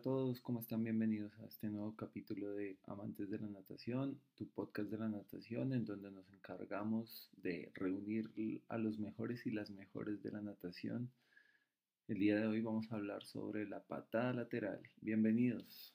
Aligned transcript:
a 0.00 0.02
todos, 0.02 0.40
¿cómo 0.40 0.60
están? 0.60 0.82
Bienvenidos 0.82 1.30
a 1.40 1.44
este 1.44 1.68
nuevo 1.68 1.94
capítulo 1.94 2.54
de 2.54 2.78
Amantes 2.86 3.28
de 3.28 3.38
la 3.38 3.48
Natación, 3.48 4.18
tu 4.34 4.48
podcast 4.48 4.90
de 4.90 4.96
la 4.96 5.08
natación, 5.08 5.74
en 5.74 5.84
donde 5.84 6.10
nos 6.10 6.26
encargamos 6.32 7.28
de 7.36 7.70
reunir 7.74 8.30
a 8.68 8.78
los 8.78 8.98
mejores 8.98 9.44
y 9.44 9.50
las 9.50 9.68
mejores 9.68 10.22
de 10.22 10.32
la 10.32 10.40
natación. 10.40 11.10
El 12.08 12.18
día 12.18 12.40
de 12.40 12.46
hoy 12.46 12.62
vamos 12.62 12.90
a 12.90 12.94
hablar 12.94 13.24
sobre 13.26 13.68
la 13.68 13.80
patada 13.80 14.32
lateral. 14.32 14.80
Bienvenidos. 15.02 15.94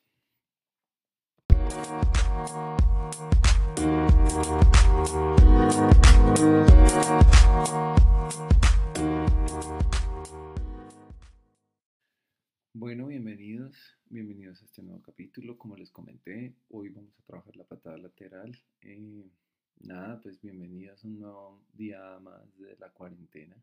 Bueno, 12.78 13.08
bienvenidos, 13.08 13.74
bienvenidos 14.10 14.62
a 14.62 14.66
este 14.66 14.84
nuevo 14.84 15.02
capítulo. 15.02 15.58
Como 15.58 15.78
les 15.78 15.90
comenté, 15.92 16.54
hoy 16.68 16.90
vamos 16.90 17.18
a 17.18 17.24
trabajar 17.24 17.56
la 17.56 17.64
patada 17.64 17.98
lateral. 17.98 18.52
Eh, 18.82 19.32
nada, 19.80 20.20
pues 20.22 20.42
bienvenidos 20.42 21.02
a 21.02 21.08
un 21.08 21.20
nuevo 21.22 21.64
día 21.72 22.20
más 22.20 22.54
de 22.58 22.76
la 22.76 22.90
cuarentena. 22.90 23.56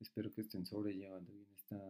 Espero 0.00 0.32
que 0.32 0.40
estén 0.40 0.66
sobrellevando 0.66 1.32
bien 1.32 1.46
esta 1.54 1.80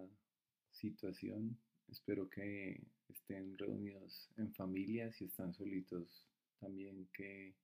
situación. 0.72 1.58
Espero 1.88 2.28
que 2.28 2.86
estén 3.08 3.56
reunidos 3.56 4.28
en 4.36 4.52
familia, 4.52 5.10
si 5.12 5.24
están 5.24 5.54
solitos 5.54 6.26
también 6.60 7.08
que 7.14 7.54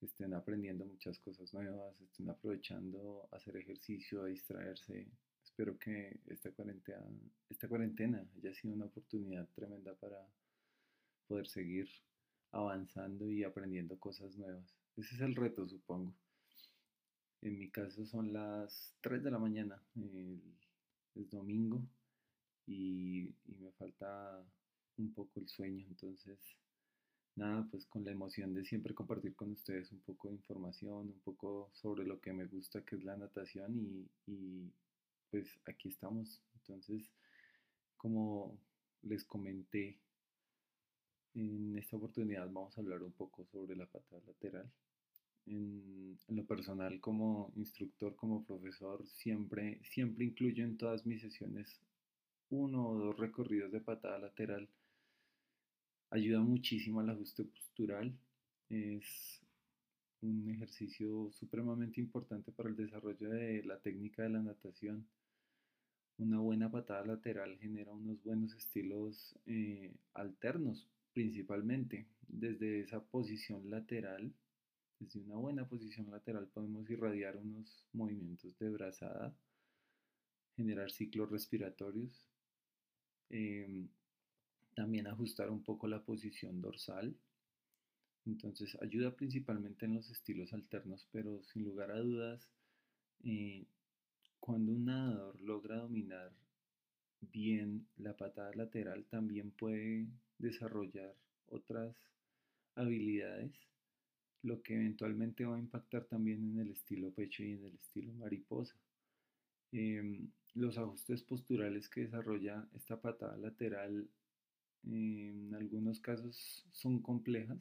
estén 0.00 0.34
aprendiendo 0.34 0.84
muchas 0.84 1.20
cosas 1.20 1.54
nuevas, 1.54 1.94
estén 2.00 2.28
aprovechando 2.28 3.28
hacer 3.30 3.56
ejercicio, 3.56 4.24
a 4.24 4.26
distraerse, 4.26 5.06
espero 5.54 5.78
que 5.78 6.18
esta 6.26 6.50
cuarentena, 6.50 7.06
esta 7.48 7.68
cuarentena 7.68 8.26
haya 8.36 8.52
sido 8.52 8.74
una 8.74 8.86
oportunidad 8.86 9.48
tremenda 9.54 9.94
para 9.94 10.18
poder 11.28 11.46
seguir 11.46 11.88
avanzando 12.50 13.30
y 13.30 13.44
aprendiendo 13.44 13.96
cosas 14.00 14.36
nuevas. 14.36 14.74
Ese 14.96 15.14
es 15.14 15.20
el 15.20 15.36
reto, 15.36 15.68
supongo. 15.68 16.12
En 17.42 17.56
mi 17.56 17.70
caso 17.70 18.04
son 18.04 18.32
las 18.32 18.96
3 19.02 19.22
de 19.22 19.30
la 19.30 19.38
mañana, 19.38 19.80
es 21.14 21.30
domingo 21.30 21.80
y, 22.66 23.32
me 23.46 23.70
falta 23.78 24.44
un 24.96 25.14
poco 25.14 25.38
el 25.38 25.46
sueño, 25.46 25.86
entonces 25.86 26.40
nada, 27.36 27.64
pues 27.70 27.86
con 27.86 28.04
la 28.04 28.10
emoción 28.10 28.54
de 28.54 28.64
siempre 28.64 28.92
compartir 28.92 29.36
con 29.36 29.52
ustedes 29.52 29.92
un 29.92 30.00
poco 30.00 30.26
de 30.26 30.34
información, 30.34 31.10
un 31.10 31.20
poco 31.20 31.70
sobre 31.74 32.04
lo 32.04 32.20
que 32.20 32.32
me 32.32 32.46
gusta, 32.46 32.84
que 32.84 32.96
es 32.96 33.04
la 33.04 33.16
natación 33.16 34.08
y 34.26 34.72
pues 35.30 35.58
aquí 35.66 35.88
estamos. 35.88 36.40
Entonces, 36.54 37.10
como 37.96 38.58
les 39.02 39.24
comenté, 39.24 39.98
en 41.34 41.76
esta 41.76 41.96
oportunidad 41.96 42.46
vamos 42.46 42.76
a 42.76 42.80
hablar 42.80 43.02
un 43.02 43.12
poco 43.12 43.44
sobre 43.46 43.76
la 43.76 43.86
patada 43.86 44.22
lateral. 44.26 44.70
En, 45.46 46.18
lo 46.28 46.44
personal, 46.46 47.00
como 47.00 47.52
instructor, 47.56 48.16
como 48.16 48.44
profesor, 48.44 49.06
siempre, 49.06 49.80
siempre 49.84 50.24
incluyo 50.24 50.64
en 50.64 50.76
todas 50.76 51.04
mis 51.04 51.20
sesiones 51.20 51.80
uno 52.50 52.88
o 52.88 52.98
dos 52.98 53.18
recorridos 53.18 53.72
de 53.72 53.80
patada 53.80 54.18
lateral. 54.18 54.68
Ayuda 56.10 56.40
muchísimo 56.40 57.00
al 57.00 57.10
ajuste 57.10 57.44
postural. 57.44 58.16
Es 58.70 59.43
un 60.24 60.48
ejercicio 60.50 61.30
supremamente 61.32 62.00
importante 62.00 62.50
para 62.52 62.68
el 62.68 62.76
desarrollo 62.76 63.28
de 63.30 63.62
la 63.64 63.78
técnica 63.78 64.22
de 64.22 64.30
la 64.30 64.42
natación. 64.42 65.06
Una 66.16 66.38
buena 66.40 66.70
patada 66.70 67.04
lateral 67.04 67.58
genera 67.58 67.92
unos 67.92 68.22
buenos 68.22 68.54
estilos 68.54 69.36
eh, 69.46 69.94
alternos, 70.14 70.88
principalmente. 71.12 72.06
Desde 72.26 72.80
esa 72.80 73.02
posición 73.04 73.68
lateral, 73.70 74.32
desde 74.98 75.20
una 75.20 75.36
buena 75.36 75.68
posición 75.68 76.10
lateral 76.10 76.48
podemos 76.48 76.88
irradiar 76.88 77.36
unos 77.36 77.86
movimientos 77.92 78.56
de 78.58 78.70
brazada, 78.70 79.36
generar 80.56 80.90
ciclos 80.90 81.30
respiratorios, 81.30 82.26
em, 83.30 83.88
también 84.74 85.06
ajustar 85.06 85.50
un 85.50 85.62
poco 85.62 85.86
la 85.88 86.02
posición 86.02 86.60
dorsal. 86.60 87.14
Entonces 88.26 88.76
ayuda 88.80 89.14
principalmente 89.14 89.86
en 89.86 89.94
los 89.94 90.10
estilos 90.10 90.52
alternos, 90.52 91.06
pero 91.12 91.42
sin 91.44 91.64
lugar 91.64 91.90
a 91.90 92.00
dudas 92.00 92.48
eh, 93.22 93.66
cuando 94.40 94.72
un 94.72 94.84
nadador 94.84 95.40
logra 95.40 95.76
dominar 95.76 96.30
bien 97.20 97.86
la 97.96 98.16
patada 98.16 98.52
lateral, 98.54 99.06
también 99.06 99.50
puede 99.52 100.06
desarrollar 100.38 101.14
otras 101.46 101.96
habilidades, 102.74 103.52
lo 104.42 104.62
que 104.62 104.74
eventualmente 104.74 105.46
va 105.46 105.56
a 105.56 105.60
impactar 105.60 106.04
también 106.04 106.44
en 106.44 106.58
el 106.60 106.72
estilo 106.72 107.10
pecho 107.12 107.42
y 107.42 107.52
en 107.52 107.64
el 107.64 107.74
estilo 107.74 108.12
mariposa. 108.12 108.76
Em, 109.72 110.30
los 110.54 110.76
ajustes 110.76 111.22
posturales 111.22 111.88
que 111.88 112.02
desarrolla 112.02 112.68
esta 112.74 113.00
patada 113.00 113.36
lateral 113.38 114.08
en 114.84 115.54
algunos 115.54 116.00
casos 116.00 116.66
son 116.72 117.00
complejas, 117.00 117.58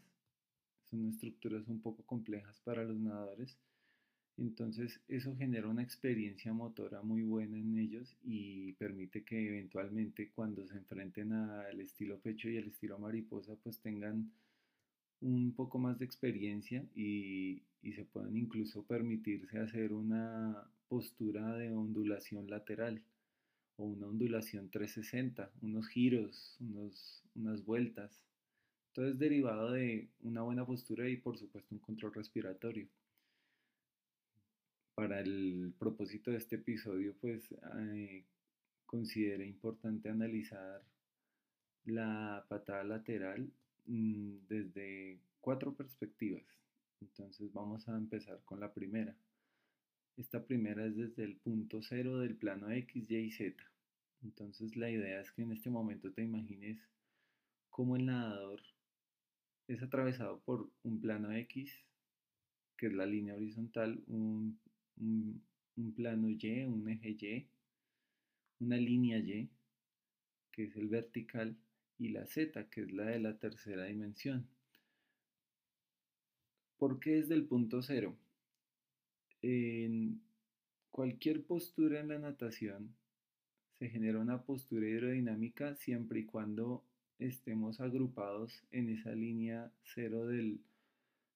son 0.93 1.09
estructuras 1.09 1.67
un 1.67 1.81
poco 1.81 2.03
complejas 2.03 2.59
para 2.61 2.83
los 2.83 2.99
nadadores 2.99 3.57
entonces 4.37 4.99
eso 5.07 5.35
genera 5.35 5.67
una 5.67 5.83
experiencia 5.83 6.53
motora 6.53 7.01
muy 7.03 7.21
buena 7.21 7.57
en 7.57 7.77
ellos 7.77 8.17
y 8.23 8.73
permite 8.73 9.23
que 9.23 9.47
eventualmente 9.47 10.31
cuando 10.31 10.65
se 10.65 10.77
enfrenten 10.77 11.33
al 11.33 11.79
estilo 11.79 12.19
pecho 12.19 12.49
y 12.49 12.57
al 12.57 12.67
estilo 12.67 12.97
mariposa 12.97 13.55
pues 13.63 13.79
tengan 13.79 14.31
un 15.21 15.53
poco 15.53 15.77
más 15.77 15.99
de 15.99 16.05
experiencia 16.05 16.85
y, 16.95 17.63
se 17.95 18.05
puedan 18.05 18.35
incluso 18.37 18.83
permitirse 18.83 19.59
hacer 19.59 19.93
una 19.93 20.67
postura 20.87 21.55
de 21.57 21.71
ondulación 21.73 22.49
lateral 22.49 23.03
o 23.75 23.83
una 23.83 24.07
ondulación 24.07 24.69
360, 24.69 25.51
unos 25.61 25.87
giros, 25.89 26.57
unos, 26.59 27.23
unas 27.35 27.63
vueltas. 27.65 28.23
Todo 28.93 29.07
es 29.07 29.17
derivado 29.17 29.71
de 29.71 30.07
una 30.21 30.43
buena 30.43 30.65
postura 30.65 31.09
y 31.09 31.17
por 31.17 31.37
supuesto 31.37 31.73
un 31.73 31.79
control 31.79 32.13
respiratorio 32.13 32.87
para 34.93 35.19
el 35.19 35.73
propósito 35.79 36.31
de 36.31 36.37
este 36.37 36.55
episodio, 36.55 37.15
pues 37.19 37.51
eh, 37.79 38.23
consideré 38.85 39.47
importante 39.47 40.09
analizar 40.09 40.83
la 41.85 42.45
patada 42.47 42.83
lateral 42.83 43.51
mm, 43.85 44.35
desde 44.47 45.19
cuatro 45.41 45.73
perspectivas. 45.73 46.45
Entonces 47.01 47.51
vamos 47.51 47.89
a 47.89 47.97
empezar 47.97 48.39
con 48.45 48.59
la 48.59 48.71
primera. 48.71 49.15
Esta 50.15 50.45
primera 50.45 50.85
es 50.85 50.95
desde 50.95 51.23
el 51.23 51.35
punto 51.37 51.81
cero 51.81 52.19
del 52.19 52.35
plano 52.35 52.69
X, 52.69 53.09
Y 53.09 53.15
y 53.15 53.31
Z. 53.31 53.57
Entonces 54.21 54.77
la 54.77 54.89
idea 54.89 55.19
es 55.19 55.31
que 55.31 55.41
en 55.41 55.51
este 55.51 55.71
momento 55.71 56.11
te 56.11 56.21
imagines 56.21 56.79
cómo 57.71 57.95
el 57.95 58.05
nadador 58.05 58.61
es 59.67 59.81
atravesado 59.81 60.39
por 60.41 60.69
un 60.83 60.99
plano 61.01 61.31
X, 61.31 61.73
que 62.77 62.87
es 62.87 62.93
la 62.93 63.05
línea 63.05 63.35
horizontal, 63.35 64.03
un 64.07 64.59
un, 64.97 65.93
plano 65.95 66.29
Y, 66.29 66.65
un 66.65 66.89
eje 66.89 67.09
Y, 67.09 67.47
una 68.59 68.77
línea 68.77 69.17
Y, 69.17 69.49
que 70.51 70.65
es 70.65 70.75
el 70.75 70.87
vertical, 70.87 71.55
y 71.99 72.09
la 72.09 72.25
Z, 72.25 72.69
que 72.69 72.81
es 72.81 72.91
la 72.91 73.05
de 73.05 73.19
la 73.19 73.37
tercera 73.37 73.85
dimensión. 73.85 74.47
¿Por 76.77 76.99
qué 76.99 77.11
desde 77.11 77.35
el 77.35 77.45
punto 77.45 77.81
cero? 77.81 78.17
En 79.41 80.21
cualquier 80.91 81.43
postura 81.43 81.99
en 81.99 82.09
la 82.09 82.19
natación 82.19 82.95
se 83.79 83.89
genera 83.89 84.19
una 84.19 84.41
postura 84.43 84.87
hidrodinámica 84.87 85.75
siempre 85.75 86.21
y 86.21 86.25
cuando 86.25 86.83
estemos 87.19 87.79
agrupados 87.79 88.63
en 88.71 88.89
esa 88.89 89.11
línea 89.11 89.71
cero 89.83 90.27
del, 90.27 90.59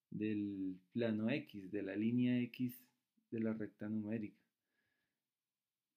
del 0.10 0.78
plano 0.92 1.30
X, 1.30 1.72
de 1.72 1.84
la 1.84 1.96
línea 1.96 2.40
X 2.42 2.84
de 3.32 3.40
la 3.40 3.54
recta 3.54 3.88
numérica. 3.88 4.42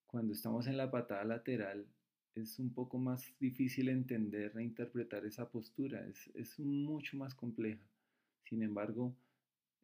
Cuando 0.07 0.33
estamos 0.33 0.67
en 0.67 0.77
la 0.77 0.91
patada 0.91 1.25
lateral 1.25 1.87
es 2.35 2.59
un 2.59 2.73
poco 2.73 2.99
más 2.99 3.35
difícil 3.39 3.89
entender 3.89 4.53
e 4.57 4.63
interpretar 4.63 5.25
esa 5.25 5.49
postura, 5.49 6.07
es, 6.07 6.31
es 6.35 6.59
mucho 6.59 7.17
más 7.17 7.35
compleja. 7.35 7.85
Sin 8.45 8.63
embargo, 8.63 9.15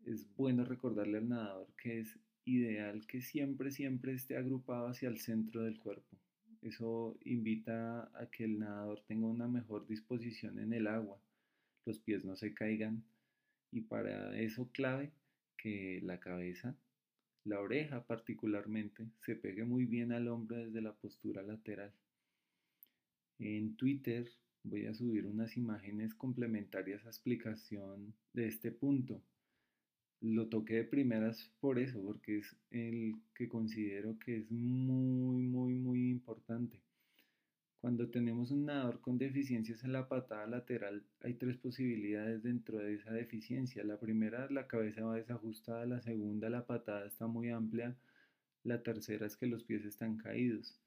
es 0.05 0.27
bueno 0.37 0.65
recordarle 0.65 1.19
al 1.19 1.29
nadador 1.29 1.69
que 1.77 2.01
es 2.01 2.19
ideal 2.45 3.07
que 3.07 3.21
siempre, 3.21 3.71
siempre 3.71 4.13
esté 4.13 4.37
agrupado 4.37 4.89
hacia 4.89 5.09
el 5.09 5.19
centro 5.19 5.63
del 5.63 5.79
cuerpo. 5.79 6.17
Eso 6.63 7.17
invita 7.25 8.11
a 8.15 8.27
que 8.31 8.45
el 8.45 8.59
nadador 8.59 9.03
tenga 9.07 9.27
una 9.27 9.49
mejor 9.49 9.87
disposición 9.87 10.59
en 10.59 10.73
el 10.73 10.87
agua, 10.87 11.19
los 11.85 11.99
pies 12.01 12.25
no 12.25 12.37
se 12.37 12.55
caigan 12.55 13.05
y 13.73 13.83
para 13.83 14.39
eso 14.39 14.71
clave 14.73 15.13
que 15.57 16.01
la 16.03 16.19
cabeza 16.19 16.75
la 17.47 17.61
oreja 17.61 18.05
particularmente 18.05 19.07
se 19.21 19.37
pegue 19.37 19.65
muy 19.65 19.85
bien 19.85 20.11
al 20.11 20.27
hombro 20.27 20.57
desde 20.57 20.83
la 20.83 20.93
postura 20.93 21.45
lateral. 21.45 21.93
En 23.39 23.77
Twitter 23.77 24.29
voy 24.65 24.87
a 24.87 24.95
subir 24.95 25.27
unas 25.27 25.57
imágenes 25.57 26.13
complementarias 26.13 27.07
a 27.07 27.09
explicación 27.09 28.13
de 28.33 28.49
este 28.49 28.73
punto. 28.73 29.23
Lo 30.23 30.49
toqué 30.49 30.77
de 30.77 30.85
primeras 30.85 31.51
por 31.61 31.79
eso, 31.79 32.03
porque 32.03 32.39
es 32.39 32.57
el 32.71 33.17
que 33.35 33.49
considero 33.49 34.19
que 34.19 34.39
es 34.39 34.51
muy, 34.51 35.47
muy, 35.47 35.75
muy 35.75 36.11
importante. 36.11 36.81
Cuando 37.81 38.09
tenemos 38.09 38.51
un 38.51 38.65
nadador 38.65 39.01
con 39.01 39.19
deficiencias 39.19 39.85
en 39.85 39.93
la 39.93 40.09
patada 40.09 40.47
lateral, 40.47 41.05
hay 41.21 41.35
tres 41.35 41.59
posibilidades 41.59 42.43
dentro 42.43 42.79
de 42.79 42.95
esa 42.95 43.13
deficiencia. 43.13 43.85
La 43.85 44.01
primera, 44.01 44.51
la 44.51 44.67
cabeza 44.67 45.05
va 45.05 45.17
desajustada, 45.17 45.87
la 45.87 46.01
segunda, 46.01 46.49
la 46.49 46.67
patada 46.67 47.07
está 47.07 47.27
muy 47.27 47.51
amplia, 47.51 47.95
la 48.65 48.83
tercera 48.83 49.27
es 49.27 49.37
que 49.37 49.47
los 49.47 49.65
pies 49.65 49.85
están 49.85 50.17
caídos. 50.17 50.81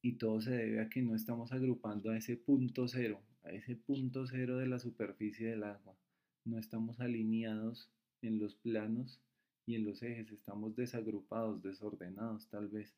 Y 0.00 0.12
todo 0.12 0.40
se 0.40 0.52
debe 0.52 0.80
a 0.80 0.88
que 0.88 1.02
no 1.02 1.14
estamos 1.16 1.52
agrupando 1.52 2.10
a 2.10 2.16
ese 2.16 2.36
punto 2.36 2.86
cero, 2.86 3.20
a 3.42 3.50
ese 3.50 3.74
punto 3.74 4.26
cero 4.26 4.56
de 4.56 4.68
la 4.68 4.78
superficie 4.78 5.48
del 5.48 5.64
agua. 5.64 5.94
No 6.44 6.58
estamos 6.58 7.00
alineados 7.00 7.90
en 8.22 8.38
los 8.38 8.54
planos 8.56 9.20
y 9.66 9.74
en 9.74 9.84
los 9.84 10.02
ejes, 10.02 10.32
estamos 10.32 10.74
desagrupados, 10.76 11.62
desordenados 11.62 12.48
tal 12.48 12.68
vez. 12.68 12.94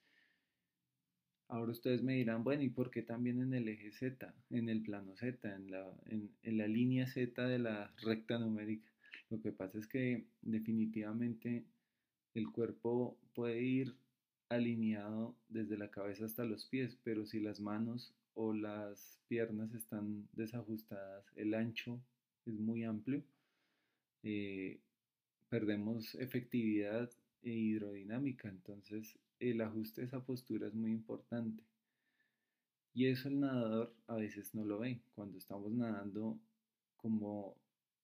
Ahora 1.49 1.73
ustedes 1.73 2.01
me 2.01 2.15
dirán, 2.15 2.45
bueno, 2.45 2.63
¿y 2.63 2.69
por 2.69 2.93
qué 2.93 3.03
también 3.03 3.41
en 3.41 3.53
el 3.55 3.69
eje 3.69 3.91
Z, 3.91 4.33
en 4.51 4.69
el 4.69 4.83
plano 4.83 5.17
Z, 5.17 5.53
en 5.53 5.71
la, 5.73 5.93
en, 6.07 6.59
la 6.59 6.69
línea 6.69 7.09
Z 7.09 7.45
de 7.45 7.59
la 7.59 7.93
recta 8.03 8.39
numérica? 8.39 8.89
Lo 9.31 9.41
que 9.41 9.51
pasa 9.51 9.79
es 9.79 9.89
que 9.89 10.27
definitivamente 10.43 11.65
el 12.35 12.53
cuerpo 12.53 13.19
puede 13.35 13.63
ir 13.63 13.97
alineado 14.49 15.35
desde 15.49 15.77
la 15.77 15.91
cabeza 15.91 16.25
hasta 16.25 16.45
los 16.45 16.67
pies, 16.67 16.97
pero 17.03 17.27
si 17.27 17.41
las 17.41 17.59
manos 17.61 18.15
o 18.35 18.53
las 18.53 19.19
piernas 19.27 19.75
están 19.75 20.29
desajustadas, 20.33 21.25
el 21.35 21.55
ancho 21.55 22.01
es 22.47 22.55
muy 22.55 22.85
amplio, 22.85 23.25
eh, 24.23 24.79
perdemos 25.51 26.15
efectividad 26.15 27.11
e 27.43 27.51
hidrodinámica, 27.51 28.49
entonces 28.49 29.19
el 29.41 29.61
ajuste 29.61 30.01
de 30.01 30.07
esa 30.07 30.25
postura 30.25 30.69
es 30.69 30.75
muy 30.75 30.93
importante. 30.93 31.65
Y 32.95 33.07
eso 33.07 33.29
el 33.29 33.41
nadador 33.41 33.95
a 34.07 34.17
veces 34.17 34.55
no 34.55 34.65
lo 34.65 34.79
ve. 34.79 35.01
Cuando 35.15 35.39
estamos 35.39 35.73
nadando, 35.73 36.39
como 36.97 37.57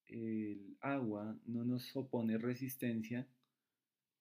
el 0.07 0.77
agua 0.81 1.37
no 1.45 1.63
nos 1.63 1.95
opone 1.95 2.37
resistencia, 2.37 3.27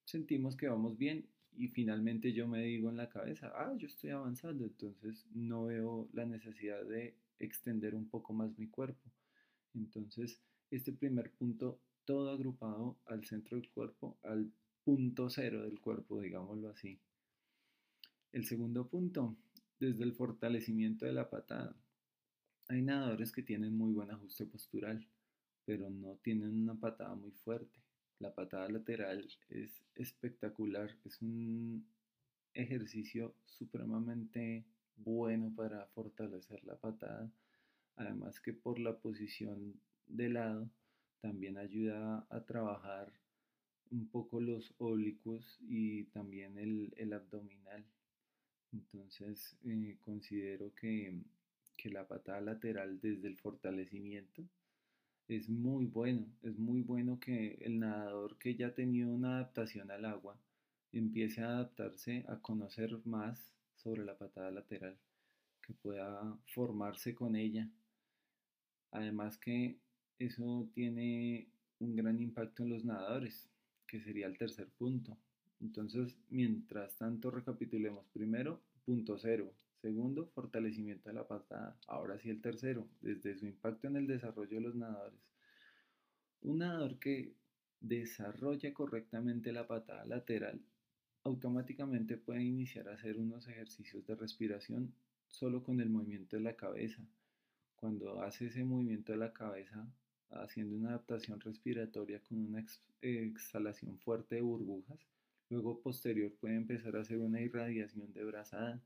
sentimos 0.04 0.56
que 0.56 0.68
vamos 0.68 0.96
bien 0.96 1.26
y 1.56 1.68
finalmente 1.68 2.32
yo 2.32 2.46
me 2.46 2.62
digo 2.62 2.90
en 2.90 2.96
la 2.96 3.08
cabeza, 3.08 3.52
ah, 3.54 3.74
yo 3.78 3.86
estoy 3.86 4.10
avanzando, 4.10 4.64
entonces 4.64 5.26
no 5.34 5.64
veo 5.64 6.08
la 6.12 6.26
necesidad 6.26 6.84
de 6.84 7.14
extender 7.38 7.94
un 7.94 8.08
poco 8.08 8.32
más 8.32 8.56
mi 8.58 8.66
cuerpo. 8.68 9.10
Entonces, 9.74 10.40
este 10.70 10.92
primer 10.92 11.30
punto 11.30 11.78
todo 12.06 12.30
agrupado 12.30 12.96
al 13.06 13.24
centro 13.24 13.58
del 13.58 13.68
cuerpo, 13.68 14.16
al 14.22 14.50
punto 14.84 15.28
cero 15.28 15.62
del 15.62 15.80
cuerpo, 15.80 16.20
digámoslo 16.20 16.70
así. 16.70 16.98
El 18.32 18.44
segundo 18.44 18.88
punto, 18.88 19.36
desde 19.78 20.04
el 20.04 20.14
fortalecimiento 20.14 21.04
de 21.04 21.12
la 21.12 21.28
patada. 21.28 21.76
Hay 22.68 22.82
nadadores 22.82 23.32
que 23.32 23.42
tienen 23.42 23.76
muy 23.76 23.92
buen 23.92 24.10
ajuste 24.10 24.46
postural, 24.46 25.06
pero 25.64 25.90
no 25.90 26.16
tienen 26.22 26.62
una 26.62 26.74
patada 26.74 27.14
muy 27.14 27.32
fuerte. 27.32 27.80
La 28.18 28.34
patada 28.34 28.68
lateral 28.68 29.28
es 29.48 29.82
espectacular, 29.94 30.96
es 31.04 31.20
un 31.20 31.86
ejercicio 32.54 33.34
supremamente 33.44 34.64
bueno 34.96 35.52
para 35.54 35.86
fortalecer 35.88 36.64
la 36.64 36.76
patada, 36.76 37.30
además 37.96 38.40
que 38.40 38.54
por 38.54 38.78
la 38.78 38.96
posición 38.96 39.74
de 40.06 40.30
lado 40.30 40.70
también 41.20 41.58
ayuda 41.58 42.26
a 42.30 42.44
trabajar 42.44 43.12
un 43.90 44.08
poco 44.08 44.40
los 44.40 44.74
oblicuos 44.78 45.58
y 45.68 46.04
también 46.04 46.58
el, 46.58 47.12
abdominal. 47.12 47.84
Entonces 48.72 49.56
eh, 49.64 49.96
considero 50.00 50.74
que, 50.74 51.22
que 51.76 51.90
la 51.90 52.06
patada 52.06 52.40
lateral 52.40 53.00
desde 53.00 53.28
el 53.28 53.36
fortalecimiento 53.36 54.44
es 55.28 55.48
muy 55.48 55.86
bueno, 55.86 56.26
es 56.42 56.56
muy 56.58 56.82
bueno 56.82 57.18
que 57.18 57.58
el 57.60 57.80
nadador 57.80 58.38
que 58.38 58.54
ya 58.54 58.68
ha 58.68 58.74
tenido 58.74 59.10
una 59.10 59.36
adaptación 59.36 59.90
al 59.90 60.04
agua 60.04 60.38
empiece 60.92 61.42
a 61.42 61.48
adaptarse 61.48 62.24
a 62.28 62.38
conocer 62.40 63.00
más 63.04 63.52
sobre 63.74 64.04
la 64.04 64.16
patada 64.16 64.50
lateral, 64.50 64.96
que 65.62 65.74
pueda 65.74 66.38
formarse 66.46 67.14
con 67.14 67.36
ella. 67.36 67.68
Además 68.92 69.36
que 69.36 69.78
eso 70.18 70.68
tiene 70.74 71.48
un 71.78 71.94
gran 71.94 72.20
impacto 72.20 72.62
en 72.62 72.70
los 72.70 72.84
nadadores, 72.84 73.48
que 73.86 74.00
sería 74.00 74.26
el 74.26 74.38
tercer 74.38 74.68
punto. 74.78 75.16
Entonces, 75.60 76.16
mientras 76.28 76.96
tanto, 76.96 77.30
recapitulemos. 77.30 78.06
Primero, 78.12 78.60
punto 78.84 79.18
cero. 79.18 79.52
Segundo, 79.80 80.26
fortalecimiento 80.34 81.08
de 81.08 81.14
la 81.14 81.28
patada. 81.28 81.78
Ahora 81.86 82.18
sí 82.18 82.30
el 82.30 82.40
tercero, 82.40 82.88
desde 83.00 83.36
su 83.36 83.46
impacto 83.46 83.86
en 83.88 83.96
el 83.96 84.06
desarrollo 84.06 84.56
de 84.56 84.62
los 84.62 84.74
nadadores. 84.74 85.20
Un 86.42 86.58
nadador 86.58 86.98
que 86.98 87.34
desarrolla 87.80 88.72
correctamente 88.72 89.52
la 89.52 89.66
patada 89.66 90.04
lateral 90.06 90.60
automáticamente 91.26 92.16
puede 92.16 92.42
iniciar 92.44 92.88
a 92.88 92.94
hacer 92.94 93.18
unos 93.18 93.48
ejercicios 93.48 94.06
de 94.06 94.14
respiración 94.14 94.94
solo 95.26 95.62
con 95.62 95.80
el 95.80 95.90
movimiento 95.90 96.36
de 96.36 96.42
la 96.42 96.54
cabeza. 96.54 97.02
Cuando 97.74 98.22
hace 98.22 98.46
ese 98.46 98.64
movimiento 98.64 99.12
de 99.12 99.18
la 99.18 99.32
cabeza, 99.32 99.86
haciendo 100.30 100.76
una 100.76 100.90
adaptación 100.90 101.40
respiratoria 101.40 102.20
con 102.20 102.38
una 102.38 102.64
exhalación 103.00 103.98
fuerte 103.98 104.36
de 104.36 104.42
burbujas. 104.42 105.06
Luego 105.48 105.80
posterior 105.80 106.32
puede 106.40 106.56
empezar 106.56 106.96
a 106.96 107.00
hacer 107.00 107.18
una 107.18 107.40
irradiación 107.40 108.12
de 108.12 108.24
brazada. 108.24 108.82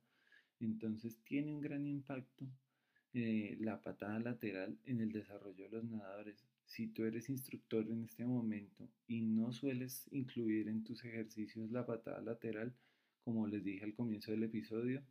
Entonces 0.61 1.17
tiene 1.25 1.53
un 1.53 1.61
gran 1.61 1.87
impacto 1.87 2.47
eh, 3.13 3.57
la 3.61 3.81
patada 3.81 4.21
lateral 4.21 4.79
en 4.85 5.01
el 5.01 5.11
desarrollo 5.11 5.65
de 5.65 5.71
los 5.71 5.85
nadadores. 5.85 6.45
Si 6.65 6.87
tú 6.87 7.05
eres 7.05 7.29
instructor 7.29 7.85
en 7.91 8.05
este 8.05 8.25
momento 8.25 8.89
y 9.09 9.23
no 9.23 9.53
sueles 9.53 10.07
incluir 10.13 10.69
en 10.69 10.85
tus 10.85 11.05
ejercicios 11.05 11.71
la 11.71 11.85
patada 11.85 12.21
lateral, 12.21 12.73
como 13.25 13.49
les 13.49 13.65
dije 13.65 13.85
al 13.85 13.95
comienzo 13.95 14.31
del 14.31 14.45
episodio, 14.45 15.03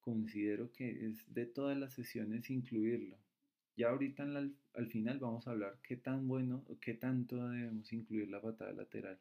considero 0.00 0.72
que 0.72 1.06
es 1.06 1.32
de 1.32 1.46
todas 1.46 1.78
las 1.78 1.92
sesiones 1.92 2.50
incluirlo. 2.50 3.18
Ya 3.78 3.90
ahorita 3.90 4.24
al 4.24 4.86
final 4.88 5.20
vamos 5.20 5.46
a 5.46 5.52
hablar 5.52 5.78
qué 5.84 5.96
tan 5.96 6.26
bueno 6.26 6.64
o 6.66 6.80
qué 6.80 6.94
tanto 6.94 7.48
debemos 7.48 7.92
incluir 7.92 8.28
la 8.28 8.42
patada 8.42 8.72
lateral. 8.72 9.16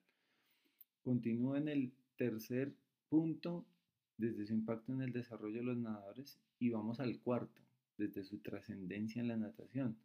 Continúo 1.03 1.55
en 1.55 1.67
el 1.67 1.93
tercer 2.15 2.73
punto 3.07 3.67
desde 4.17 4.47
su 4.47 4.53
impacto 4.53 4.93
en 4.93 5.03
el 5.03 5.13
desarrollo 5.13 5.59
de 5.59 5.63
los 5.63 5.77
nadadores 5.77 6.39
y 6.57 6.71
vamos 6.71 6.99
al 6.99 7.19
cuarto, 7.19 7.61
desde 7.99 8.23
su 8.23 8.39
trascendencia 8.39 9.21
en 9.21 9.27
la 9.27 9.37
natación. 9.37 9.95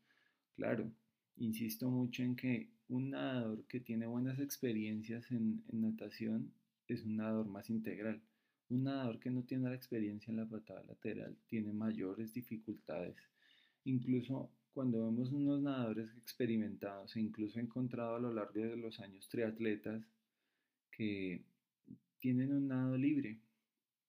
Claro, 0.54 0.92
insisto 1.38 1.88
mucho 1.88 2.22
en 2.22 2.36
que 2.36 2.68
un 2.90 3.08
nadador 3.08 3.64
que 3.64 3.80
tiene 3.80 4.04
buenas 4.04 4.38
experiencias 4.38 5.30
en, 5.30 5.64
en 5.72 5.80
natación 5.80 6.52
es 6.88 7.02
un 7.04 7.16
nadador 7.16 7.46
más 7.46 7.70
integral. 7.70 8.20
Un 8.68 8.84
nadador 8.84 9.18
que 9.18 9.30
no 9.30 9.44
tiene 9.44 9.70
la 9.70 9.76
experiencia 9.76 10.30
en 10.30 10.36
la 10.36 10.46
patada 10.46 10.82
lateral 10.82 11.38
tiene 11.46 11.72
mayores 11.72 12.34
dificultades 12.34 13.31
Incluso 13.84 14.50
cuando 14.72 15.04
vemos 15.04 15.30
unos 15.32 15.60
nadadores 15.60 16.08
experimentados, 16.16 17.14
e 17.16 17.20
incluso 17.20 17.58
he 17.58 17.62
encontrado 17.62 18.16
a 18.16 18.20
lo 18.20 18.32
largo 18.32 18.60
de 18.60 18.76
los 18.76 19.00
años 19.00 19.28
triatletas 19.28 20.02
que 20.90 21.44
tienen 22.18 22.52
un 22.52 22.68
nado 22.68 22.96
libre 22.96 23.40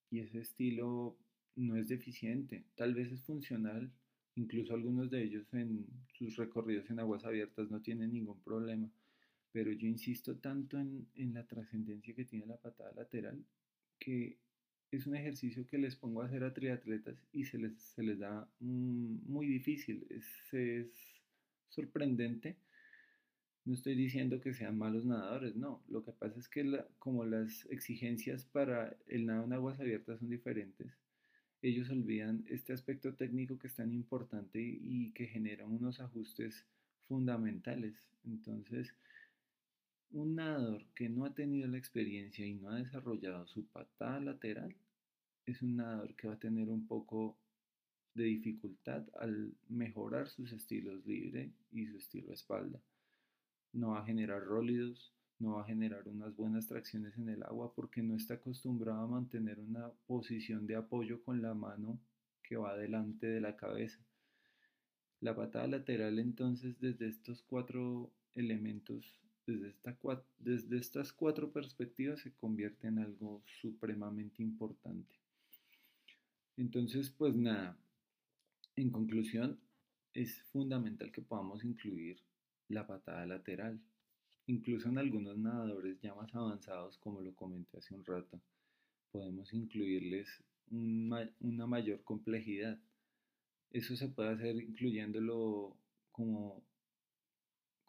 y 0.10 0.20
ese 0.20 0.42
estilo 0.42 1.18
no 1.56 1.76
es 1.76 1.88
deficiente, 1.88 2.66
tal 2.76 2.94
vez 2.94 3.12
es 3.12 3.22
funcional, 3.24 3.92
incluso 4.36 4.74
algunos 4.74 5.10
de 5.10 5.24
ellos 5.24 5.52
en 5.54 5.86
sus 6.14 6.36
recorridos 6.38 6.90
en 6.90 7.00
aguas 7.00 7.26
abiertas 7.26 7.70
no 7.70 7.82
tienen 7.82 8.14
ningún 8.14 8.42
problema, 8.42 8.90
pero 9.52 9.72
yo 9.72 9.88
insisto 9.88 10.38
tanto 10.38 10.80
en, 10.80 11.34
la 11.34 11.46
trascendencia 11.46 12.16
que 12.16 12.26
tiene 12.26 12.46
la 12.46 12.58
patada 12.58 12.92
lateral 12.94 13.44
que 14.00 14.38
es 14.98 15.08
un 15.08 15.16
ejercicio 15.16 15.66
que 15.66 15.78
les 15.78 15.96
pongo 15.96 16.22
a 16.22 16.26
hacer 16.26 16.44
a 16.44 16.54
triatletas 16.54 17.18
y 17.32 17.46
se 17.46 17.58
les, 17.58 17.74
se 17.74 18.04
les 18.04 18.20
da 18.20 18.48
muy 18.60 19.48
difícil. 19.48 20.06
Es, 20.10 20.24
sorprendente. 21.70 22.56
No 23.66 23.74
estoy 23.74 23.96
diciendo 23.96 24.40
que 24.40 24.54
sean 24.54 24.78
malos 24.78 25.06
nadadores, 25.06 25.56
no. 25.56 25.82
Lo 25.88 26.04
que 26.04 26.12
pasa 26.12 26.40
es 26.40 26.48
que 26.48 26.84
como 27.00 27.26
las 27.26 27.66
exigencias 27.72 28.46
para 28.46 28.96
el 29.08 29.26
nado 29.26 29.46
en 29.46 29.54
aguas 29.54 29.80
abiertas 29.80 30.20
son 30.20 30.30
diferentes, 30.30 31.00
ellos 31.64 31.90
olvidan 31.90 32.46
este 32.50 32.74
aspecto 32.74 33.16
técnico 33.16 33.58
que 33.58 33.68
es 33.68 33.76
tan 33.76 33.92
importante 33.94 34.60
y 34.62 35.12
que 35.14 35.28
genera 35.28 35.66
unos 35.66 36.02
ajustes 36.02 36.66
fundamentales. 37.08 37.96
Entonces, 38.26 38.94
un 40.14 40.36
nadador 40.36 40.86
que 40.96 41.10
no 41.10 41.26
ha 41.26 41.34
tenido 41.34 41.68
la 41.68 41.78
experiencia 41.78 42.46
y 42.46 42.54
no 42.54 42.70
ha 42.70 42.76
desarrollado 42.76 43.48
su 43.48 43.66
patada 43.66 44.20
lateral 44.20 44.76
es 45.46 45.62
un 45.62 45.76
nadador 45.78 46.16
que 46.16 46.28
va 46.28 46.36
a 46.36 46.40
tener 46.40 46.70
un 46.70 46.88
poco 46.88 47.38
de 48.14 48.26
dificultad 48.26 49.04
al 49.20 49.54
mejorar 49.68 50.28
sus 50.30 50.52
estilos 50.52 51.06
libre 51.06 51.52
y 51.72 51.88
su 51.88 51.98
estilo 51.98 52.32
espalda. 52.32 52.80
No 53.74 53.90
va 53.90 54.02
a 54.02 54.06
generar 54.06 54.44
rólidos, 54.44 55.12
no 55.40 55.54
va 55.56 55.64
a 55.64 55.66
generar 55.66 56.08
unas 56.08 56.36
buenas 56.36 56.68
tracciones 56.68 57.18
en 57.18 57.30
el 57.30 57.44
agua 57.44 57.74
porque 57.74 58.04
no 58.04 58.16
está 58.16 58.36
acostumbrado 58.36 59.02
a 59.02 59.08
mantener 59.08 59.60
una 59.60 59.90
posición 60.06 60.68
de 60.68 60.76
apoyo 60.76 61.24
con 61.24 61.42
la 61.42 61.56
mano 61.56 62.00
que 62.44 62.56
va 62.56 62.78
delante 62.78 63.26
de 63.28 63.42
la 63.42 63.56
cabeza. 63.56 64.00
La 65.22 65.36
patada 65.36 65.68
lateral 65.68 66.20
entonces 66.20 66.80
desde 66.80 67.08
estos 67.08 67.42
cuatro 67.42 68.12
elementos, 68.36 69.23
desde, 69.46 69.70
esta, 69.70 69.98
desde 70.40 70.78
estas 70.78 71.12
cuatro 71.14 71.52
perspectivas 71.52 72.22
se 72.22 72.34
convierte 72.34 72.88
en 72.88 73.00
algo 73.00 73.44
supremamente 73.62 74.42
importante. 74.42 75.16
Entonces, 76.58 77.10
pues 77.10 77.36
nada, 77.36 77.78
en 78.76 78.92
conclusión, 78.92 79.60
es 80.14 80.42
fundamental 80.44 81.12
que 81.12 81.22
podamos 81.22 81.64
incluir 81.64 82.18
la 82.70 82.86
patada 82.86 83.26
lateral. 83.26 83.80
Incluso 84.46 84.90
en 84.90 84.98
algunos 84.98 85.38
nadadores 85.38 86.00
ya 86.02 86.14
más 86.14 86.34
avanzados, 86.36 86.98
como 86.98 87.22
lo 87.22 87.34
comenté 87.34 87.78
hace 87.78 87.96
un 87.96 88.06
rato, 88.06 88.40
podemos 89.12 89.54
incluirles 89.54 90.44
una 90.70 91.68
mayor 91.68 92.04
complejidad. 92.04 92.80
Eso 93.72 93.96
se 93.96 94.10
puede 94.10 94.30
hacer 94.30 94.56
incluyéndolo 94.58 95.76
como 96.12 96.64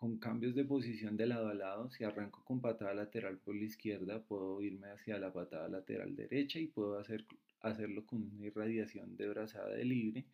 con 0.05 0.19
cambios 0.19 0.55
de 0.55 0.67
posición 0.67 1.17
de 1.17 1.25
lado 1.25 1.49
a 1.49 1.55
lado. 1.55 1.89
Si 1.89 2.05
arranco 2.05 2.45
con 2.45 2.61
patada 2.61 2.93
lateral 2.93 3.39
por 3.39 3.57
la 3.57 3.65
izquierda, 3.65 4.23
puedo 4.23 4.61
irme 4.61 4.89
hacia 4.91 5.19
la 5.19 5.33
patada 5.33 5.67
lateral 5.67 6.15
derecha 6.15 6.59
y 6.59 6.67
puedo 6.67 6.99
hacer, 6.99 7.25
hacerlo 7.61 8.05
con 8.05 8.23
una 8.23 8.45
irradiación 8.45 9.17
de 9.17 9.29
brazada 9.29 9.75
libre 9.79 10.27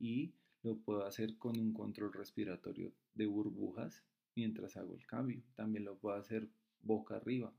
y 0.00 0.32
lo 0.62 0.78
puedo 0.78 1.04
hacer 1.04 1.36
con 1.36 1.60
un 1.60 1.74
control 1.74 2.14
respiratorio 2.14 2.90
de 3.14 3.26
burbujas 3.26 4.02
mientras 4.34 4.78
hago 4.78 4.94
el 4.94 5.04
cambio. 5.04 5.42
También 5.56 5.84
lo 5.84 5.94
puedo 5.98 6.16
hacer 6.16 6.48
boca 6.80 7.16
arriba, 7.16 7.52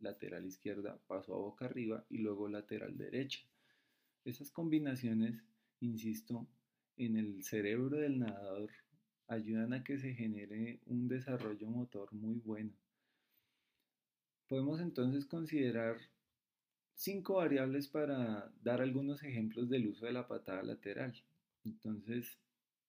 lateral 0.00 0.46
izquierda, 0.46 1.00
paso 1.08 1.34
a 1.34 1.38
boca 1.38 1.64
arriba 1.64 2.04
y 2.08 2.18
luego 2.18 2.48
lateral 2.48 2.96
derecha. 2.96 3.40
Esas 4.24 4.52
combinaciones, 4.52 5.42
insisto, 5.80 6.46
en 6.96 7.16
el 7.16 7.42
cerebro 7.42 7.96
del 7.96 8.20
nadador 8.20 8.70
ayudan 9.28 9.72
a 9.72 9.82
que 9.82 9.98
se 9.98 10.14
genere 10.14 10.80
un 10.86 11.08
desarrollo 11.08 11.68
motor 11.68 12.12
muy 12.12 12.38
bueno. 12.38 12.72
Podemos 14.48 14.80
entonces 14.80 15.24
considerar 15.24 15.96
cinco 16.94 17.36
variables 17.36 17.88
para 17.88 18.52
dar 18.62 18.80
algunos 18.80 19.22
ejemplos 19.22 19.68
del 19.68 19.88
uso 19.88 20.06
de 20.06 20.12
la 20.12 20.28
patada 20.28 20.62
lateral. 20.62 21.14
Entonces, 21.64 22.38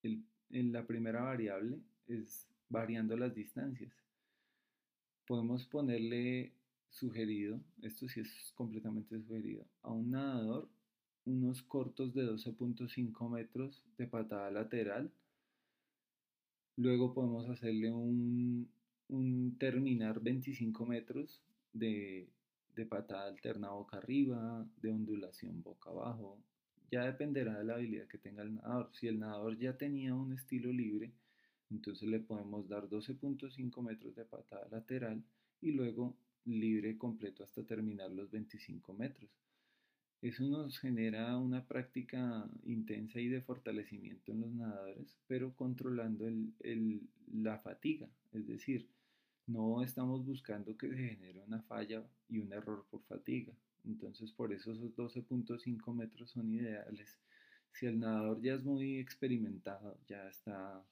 en 0.04 0.72
la 0.72 0.86
primera 0.86 1.22
variable 1.22 1.80
es 2.08 2.48
variando 2.70 3.16
las 3.18 3.34
distancias. 3.34 3.94
Podemos 5.26 5.66
ponerle 5.66 6.54
sugerido, 6.90 7.60
esto 7.82 8.08
sí 8.08 8.20
es 8.20 8.52
completamente 8.56 9.20
sugerido, 9.20 9.66
a 9.82 9.92
un 9.92 10.12
nadador 10.12 10.70
unos 11.26 11.64
cortos 11.64 12.14
de 12.14 12.24
12.5 12.24 13.30
metros 13.30 13.84
de 13.98 14.08
patada 14.08 14.52
lateral. 14.52 15.12
Luego 16.78 17.14
podemos 17.14 17.48
hacerle 17.50 17.92
un, 17.92 18.70
terminar 19.60 20.22
25 20.22 20.86
metros 20.86 21.42
de, 21.72 22.28
de 22.76 22.86
patada 22.86 23.28
alterna 23.28 23.70
boca 23.70 23.98
arriba, 23.98 24.68
de 24.82 24.92
ondulación 24.92 25.64
boca 25.64 25.90
abajo. 25.90 26.38
Ya 26.92 27.06
dependerá 27.06 27.58
de 27.58 27.66
la 27.66 27.76
habilidad 27.76 28.08
que 28.08 28.18
tenga 28.18 28.44
el 28.44 28.56
nadador. 28.56 28.90
Si 28.94 29.08
el 29.08 29.20
nadador 29.20 29.58
ya 29.58 29.78
tenía 29.78 30.14
un 30.14 30.34
estilo 30.34 30.72
libre, 30.72 31.14
entonces 31.70 32.08
le 32.08 32.20
podemos 32.20 32.68
dar 32.68 32.90
12.5 32.90 33.82
metros 33.82 34.16
de 34.16 34.26
patada 34.26 34.68
lateral 34.70 35.24
y 35.62 35.72
luego 35.72 36.16
libre 36.46 36.98
completo 36.98 37.44
hasta 37.44 37.64
terminar 37.64 38.12
los 38.12 38.30
25 38.30 38.94
metros. 38.94 39.30
Eso 40.26 40.44
nos 40.44 40.80
genera 40.80 41.38
una 41.38 41.64
práctica 41.64 42.50
intensa 42.66 43.20
y 43.20 43.28
de 43.28 43.42
fortalecimiento 43.42 44.32
en 44.32 44.42
los 44.42 44.52
nadadores, 44.56 45.16
pero 45.28 45.54
controlando 45.54 46.26
la 47.32 47.60
fatiga. 47.60 48.10
Es 48.34 48.48
decir, 48.48 48.88
no 49.46 49.84
estamos 49.84 50.26
buscando 50.26 50.76
que 50.76 50.90
se 50.90 50.96
genere 50.96 51.44
una 51.46 51.62
falla 51.62 52.04
y 52.28 52.40
un 52.40 52.52
error 52.52 52.88
por 52.90 53.04
fatiga. 53.04 53.54
Entonces, 53.86 54.32
por 54.32 54.52
eso 54.52 54.72
esos 54.74 54.96
12.5 54.96 55.94
metros 55.94 56.32
son 56.32 56.52
ideales. 56.52 57.20
Si 57.74 57.86
el 57.86 58.00
nadador 58.00 58.42
ya 58.42 58.56
es 58.56 58.64
muy 58.64 58.98
experimentado, 58.98 59.96
ya 60.08 60.28
está 60.28 60.84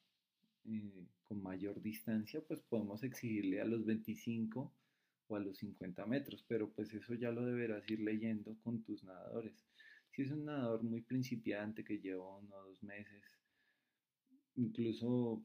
eh, 0.65 1.07
con 1.27 1.41
mayor 1.41 1.81
distancia, 1.81 2.39
pues 2.47 2.59
podemos 2.69 3.01
exigirle 3.03 3.61
a 3.61 3.65
los 3.65 3.83
25 3.83 4.71
o 5.27 5.35
a 5.35 5.39
los 5.39 5.57
50 5.57 6.05
metros, 6.05 6.43
pero 6.47 6.69
pues 6.69 6.93
eso 6.93 7.13
ya 7.13 7.31
lo 7.31 7.45
deberás 7.45 7.89
ir 7.89 7.99
leyendo 7.99 8.57
con 8.63 8.83
tus 8.83 9.03
nadadores. 9.03 9.65
Si 10.11 10.21
es 10.21 10.31
un 10.31 10.45
nadador 10.45 10.83
muy 10.83 11.01
principiante 11.01 11.83
que 11.83 11.99
lleva 11.99 12.37
uno 12.37 12.55
o 12.55 12.67
dos 12.67 12.83
meses, 12.83 13.23
incluso 14.55 15.43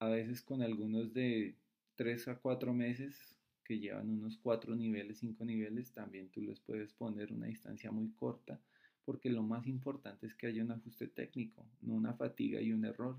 a 0.00 0.08
veces 0.08 0.42
con 0.42 0.62
algunos 0.62 1.12
de 1.14 1.56
3 1.96 2.28
a 2.28 2.38
4 2.38 2.74
meses 2.74 3.36
que 3.64 3.78
llevan 3.78 4.10
unos 4.10 4.36
4 4.38 4.74
niveles, 4.74 5.18
5 5.18 5.44
niveles, 5.44 5.92
también 5.92 6.28
tú 6.30 6.42
les 6.42 6.60
puedes 6.60 6.92
poner 6.92 7.32
una 7.32 7.46
distancia 7.46 7.90
muy 7.90 8.10
corta, 8.12 8.60
porque 9.04 9.30
lo 9.30 9.42
más 9.42 9.66
importante 9.66 10.26
es 10.26 10.34
que 10.34 10.48
haya 10.48 10.64
un 10.64 10.72
ajuste 10.72 11.08
técnico, 11.08 11.66
no 11.80 11.94
una 11.94 12.14
fatiga 12.14 12.60
y 12.60 12.72
un 12.72 12.84
error. 12.84 13.16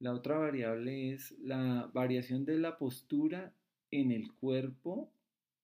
La 0.00 0.12
otra 0.12 0.38
variable 0.38 1.12
es 1.12 1.32
la 1.38 1.90
variación 1.92 2.44
de 2.44 2.58
la 2.58 2.78
postura 2.78 3.52
en 3.90 4.12
el 4.12 4.32
cuerpo 4.34 5.10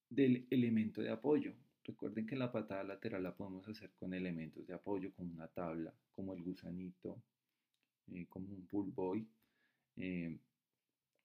del 0.08 0.46
elemento 0.50 1.02
de 1.02 1.10
apoyo. 1.10 1.52
Recuerden 1.84 2.26
que 2.26 2.36
la 2.36 2.50
patada 2.50 2.84
lateral 2.84 3.22
la 3.22 3.34
podemos 3.34 3.68
hacer 3.68 3.90
con 3.98 4.14
elementos 4.14 4.66
de 4.66 4.74
apoyo, 4.74 5.12
como 5.12 5.32
una 5.34 5.48
tabla, 5.48 5.92
como 6.12 6.34
el 6.34 6.42
gusanito, 6.42 7.20
eh, 8.12 8.26
como 8.28 8.48
un 8.48 8.66
pull 8.66 8.90
boy. 8.90 9.26
Eh, 9.96 10.38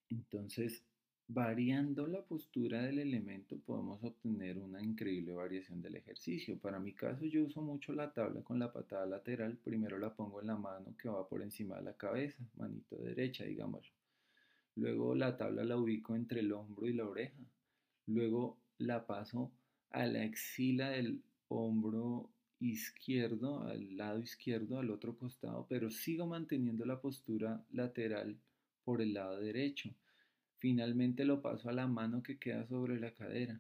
entonces, 0.10 0.84
variando 1.28 2.08
la 2.08 2.24
postura 2.24 2.82
del 2.82 3.00
elemento 3.00 3.58
podemos 3.60 4.04
obtener 4.04 4.58
una 4.58 4.82
increíble 4.82 5.34
variación 5.34 5.82
del 5.82 5.96
ejercicio. 5.96 6.58
Para 6.58 6.80
mi 6.80 6.94
caso 6.94 7.26
yo 7.26 7.46
uso 7.46 7.62
mucho 7.62 7.94
la 7.94 8.12
tabla 8.12 8.42
con 8.42 8.60
la 8.60 8.74
patada 8.74 9.06
lateral. 9.06 9.58
Primero 9.58 9.98
la 10.00 10.14
pongo 10.14 10.42
en 10.42 10.48
la 10.48 10.58
mano 10.58 10.96
que 10.98 11.08
va 11.08 11.28
por 11.28 11.42
encima 11.42 11.78
de 11.78 11.84
la 11.84 11.94
cabeza, 11.94 12.44
manito 12.58 12.98
derecha, 12.98 13.46
digámoslo. 13.46 13.99
Luego 14.76 15.16
la 15.16 15.38
tabla 15.38 15.64
la 15.64 15.78
ubico 15.78 16.16
entre 16.16 16.40
el 16.42 16.52
hombro 16.54 16.88
y 16.88 16.94
la 16.94 17.08
oreja. 17.08 17.38
Luego 18.08 18.58
la 18.78 19.06
paso 19.06 19.52
a 19.92 20.06
la 20.06 20.24
axila 20.24 20.90
del 20.90 21.22
hombro 21.48 22.30
izquierdo, 22.60 23.62
al 23.64 23.98
lado 23.98 24.20
izquierdo, 24.20 24.80
al 24.80 24.92
otro 24.92 25.16
costado, 25.16 25.66
pero 25.70 25.90
sigo 25.90 26.28
manteniendo 26.28 26.86
la 26.86 27.00
postura 27.00 27.64
lateral 27.72 28.38
por 28.84 29.02
el 29.02 29.14
lado 29.14 29.40
derecho. 29.40 29.94
Finalmente 30.58 31.24
lo 31.24 31.42
paso 31.42 31.70
a 31.70 31.74
la 31.74 31.88
mano 31.88 32.22
que 32.22 32.38
queda 32.38 32.68
sobre 32.68 33.00
la 33.00 33.14
cadera. 33.14 33.60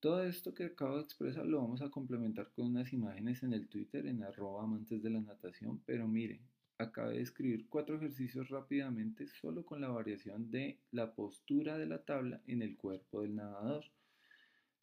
Todo 0.00 0.24
esto 0.24 0.52
que 0.52 0.64
acabo 0.64 0.96
de 0.96 1.04
expresar 1.04 1.46
lo 1.46 1.60
vamos 1.62 1.80
a 1.80 1.90
complementar 1.90 2.50
con 2.50 2.66
unas 2.66 2.92
imágenes 2.92 3.42
en 3.42 3.52
el 3.52 3.68
Twitter 3.68 4.06
en 4.06 4.22
arroba 4.22 4.64
amantes 4.64 5.02
de 5.02 5.10
la 5.10 5.20
natación, 5.20 5.80
pero 5.86 6.08
miren, 6.08 6.40
acabé 6.78 7.14
de 7.14 7.22
escribir 7.22 7.66
cuatro 7.68 7.96
ejercicios 7.96 8.48
rápidamente 8.48 9.26
solo 9.26 9.64
con 9.64 9.80
la 9.80 9.88
variación 9.88 10.50
de 10.50 10.78
la 10.90 11.14
postura 11.14 11.78
de 11.78 11.86
la 11.86 12.02
tabla 12.02 12.40
en 12.46 12.62
el 12.62 12.76
cuerpo 12.76 13.22
del 13.22 13.36
nadador. 13.36 13.84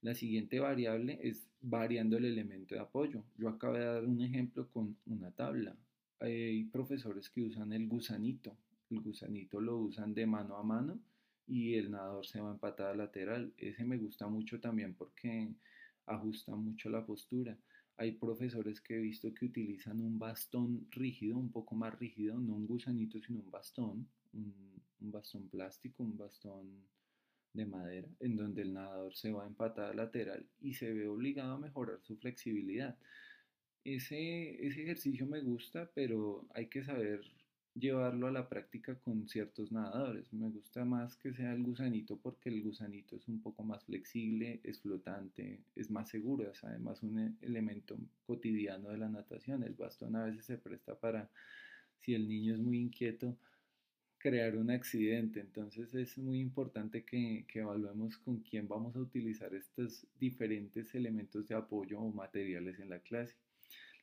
La 0.01 0.15
siguiente 0.15 0.59
variable 0.59 1.19
es 1.21 1.47
variando 1.61 2.17
el 2.17 2.25
elemento 2.25 2.75
de 2.75 2.81
apoyo. 2.81 3.23
Yo 3.37 3.49
acabé 3.49 3.79
de 3.79 3.85
dar 3.85 4.05
un 4.05 4.21
ejemplo 4.21 4.69
con 4.69 4.95
una 5.05 5.31
tabla. 5.31 5.75
Hay 6.19 6.63
profesores 6.65 7.29
que 7.29 7.41
usan 7.41 7.73
el 7.73 7.87
gusanito. 7.87 8.55
El 8.89 9.01
gusanito 9.01 9.59
lo 9.59 9.77
usan 9.77 10.13
de 10.13 10.25
mano 10.25 10.55
a 10.57 10.63
mano 10.63 10.99
y 11.47 11.75
el 11.75 11.91
nadador 11.91 12.25
se 12.25 12.39
va 12.39 12.51
en 12.51 12.59
patada 12.59 12.95
lateral. 12.95 13.51
Ese 13.57 13.83
me 13.83 13.97
gusta 13.97 14.27
mucho 14.27 14.59
también 14.59 14.93
porque 14.93 15.49
ajusta 16.05 16.55
mucho 16.55 16.89
la 16.89 17.05
postura. 17.05 17.57
Hay 17.99 18.13
profesores 18.13 18.79
que 18.79 18.95
he 18.95 19.01
visto 19.01 19.33
que 19.33 19.43
utilizan 19.43 19.99
un 19.99 20.17
bastón 20.17 20.87
rígido, 20.89 21.37
un 21.37 21.51
poco 21.51 21.75
más 21.75 21.99
rígido, 21.99 22.39
no 22.39 22.55
un 22.55 22.65
gusanito, 22.65 23.19
sino 23.19 23.41
un 23.41 23.51
bastón, 23.51 24.07
un, 24.31 25.11
bastón 25.11 25.49
plástico, 25.49 26.03
un 26.03 26.17
bastón 26.17 26.81
de 27.51 27.65
madera, 27.65 28.07
en 28.21 28.37
donde 28.37 28.61
el 28.61 28.73
nadador 28.73 29.13
se 29.13 29.33
va 29.33 29.45
en 29.45 29.53
patada 29.53 29.93
lateral 29.93 30.47
y 30.61 30.75
se 30.75 30.93
ve 30.93 31.09
obligado 31.09 31.55
a 31.55 31.59
mejorar 31.59 31.99
su 32.01 32.15
flexibilidad. 32.15 32.97
Ese, 33.83 34.65
ese 34.65 34.83
ejercicio 34.83 35.27
me 35.27 35.41
gusta, 35.41 35.91
pero 35.93 36.47
hay 36.53 36.67
que 36.67 36.85
saber 36.85 37.19
llevarlo 37.75 38.27
a 38.27 38.31
la 38.31 38.49
práctica 38.49 38.95
con 38.95 39.27
ciertos 39.27 39.71
nadadores. 39.71 40.31
Me 40.33 40.49
gusta 40.49 40.85
más 40.85 41.15
que 41.15 41.33
sea 41.33 41.53
el 41.53 41.63
gusanito 41.63 42.17
porque 42.17 42.49
el 42.49 42.61
gusanito 42.63 43.15
es 43.15 43.27
un 43.27 43.41
poco 43.41 43.63
más 43.63 43.83
flexible, 43.83 44.59
es 44.63 44.79
flotante, 44.81 45.61
es 45.75 45.89
más 45.89 46.09
seguro, 46.09 46.51
es 46.51 46.63
además 46.63 47.01
un 47.03 47.19
e, 47.19 47.33
elemento 47.41 47.97
cotidiano 48.25 48.89
de 48.89 48.97
la 48.97 49.09
natación. 49.09 49.63
El 49.63 49.73
bastón 49.73 50.15
a 50.15 50.25
veces 50.25 50.45
se 50.45 50.57
presta 50.57 50.95
para, 50.95 51.29
si 51.99 52.13
el 52.13 52.27
niño 52.27 52.53
es 52.53 52.59
muy 52.59 52.79
inquieto, 52.79 53.37
crear 54.17 54.57
un 54.57 54.71
accidente. 54.71 55.39
Entonces 55.39 55.93
es 55.95 56.17
muy 56.17 56.39
importante 56.39 57.03
que, 57.03 57.45
que, 57.47 57.59
evaluemos 57.59 58.17
con 58.17 58.39
quién 58.39 58.67
vamos 58.67 58.95
a 58.95 58.99
utilizar 58.99 59.53
estos 59.53 60.05
diferentes 60.19 60.93
elementos 60.95 61.47
de 61.47 61.55
apoyo 61.55 61.99
o 61.99 62.11
materiales 62.11 62.79
en 62.79 62.89
la 62.89 62.99
clase. 62.99 63.35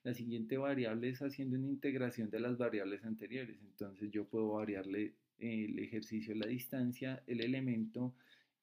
La 0.07 0.15
siguiente 0.15 0.57
variable 0.57 1.09
es 1.09 1.21
haciendo 1.21 1.57
una 1.57 1.67
integración 1.67 2.31
de 2.31 2.39
las 2.39 2.57
variables 2.57 3.05
anteriores. 3.05 3.59
Entonces 3.61 4.09
yo 4.13 4.25
puedo 4.25 4.53
variarle 4.53 5.15
el 5.41 5.81
ejercicio, 5.81 6.33
la 6.37 6.47
distancia, 6.47 7.25
el 7.27 7.41
elemento 7.41 8.15